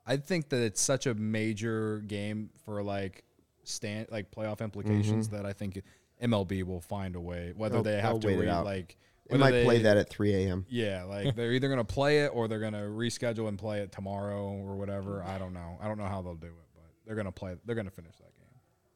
[0.07, 3.25] I think that it's such a major game for like
[3.65, 5.37] stand like playoff implications mm-hmm.
[5.37, 5.83] that I think
[6.23, 8.65] MLB will find a way whether They'll- they have they'll to wait re- out.
[8.65, 8.97] like
[9.29, 10.67] They whether might play that at 3 a.m.
[10.69, 14.47] Yeah, like they're either gonna play it or they're gonna reschedule and play it tomorrow
[14.53, 15.23] or whatever.
[15.23, 15.79] I don't know.
[15.81, 17.57] I don't know how they'll do it, but they're gonna play.
[17.65, 18.49] They're gonna finish that game.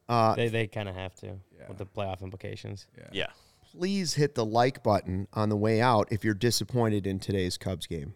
[0.09, 1.69] Uh, They they kind of have to Yeah.
[1.69, 2.87] with the playoff implications.
[2.97, 3.09] Yeah.
[3.13, 3.27] yeah,
[3.73, 7.87] please hit the like button on the way out if you're disappointed in today's Cubs
[7.87, 8.15] game.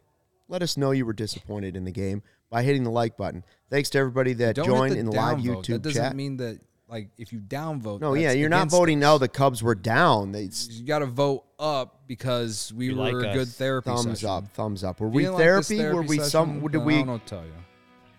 [0.49, 3.45] Let us know you were disappointed in the game by hitting the like button.
[3.71, 5.45] Thanks to everybody that Don't joined in the live downvote.
[5.65, 6.17] YouTube That doesn't chat.
[6.17, 6.59] mean that
[6.91, 8.01] like if you downvote.
[8.01, 9.17] no, yeah, you're not voting no.
[9.19, 10.33] The Cubs were down.
[10.33, 13.55] They You got to vote up because we You were like a good us.
[13.57, 14.29] therapy thumbs session.
[14.29, 15.01] up, thumbs up.
[15.01, 15.85] Were we you didn't like therapy?
[15.95, 16.61] Were we session, some?
[16.61, 17.53] Did then I we don't know what to tell you.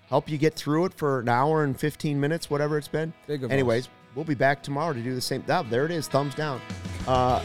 [0.08, 3.14] help you get through it for an hour and 15 minutes, whatever it's been?
[3.28, 3.90] Big Anyways, us.
[4.16, 5.44] we'll be back tomorrow to do the same.
[5.50, 6.62] Oh, there it is, thumbs down.
[7.08, 7.42] Uh,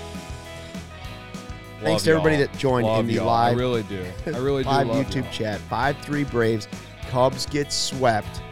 [1.82, 2.47] Thanks to everybody y'all.
[2.47, 3.27] that joined Love in the y'all.
[3.27, 4.05] live- I really do.
[4.27, 4.69] I really do.
[4.70, 5.32] live YouTube y'all.
[5.32, 5.61] chat.
[5.62, 6.69] Five three Braves.
[7.11, 8.43] Cubs get swept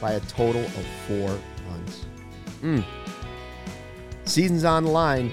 [0.00, 1.42] by a total of four runs.
[2.62, 2.84] Mm.
[4.24, 5.32] Season's on the line,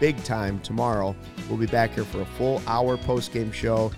[0.00, 1.14] big time tomorrow.
[1.48, 3.92] We'll be back here for a full hour post game show.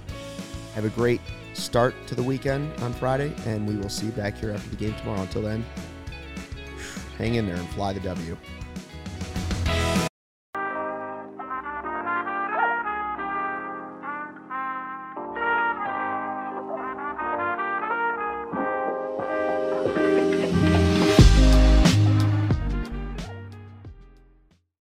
[0.74, 1.20] Have a great
[1.54, 4.76] start to the weekend on Friday, and we will see you back here after the
[4.76, 5.22] game tomorrow.
[5.22, 5.64] Until then,
[7.16, 8.36] hang in there and fly the W.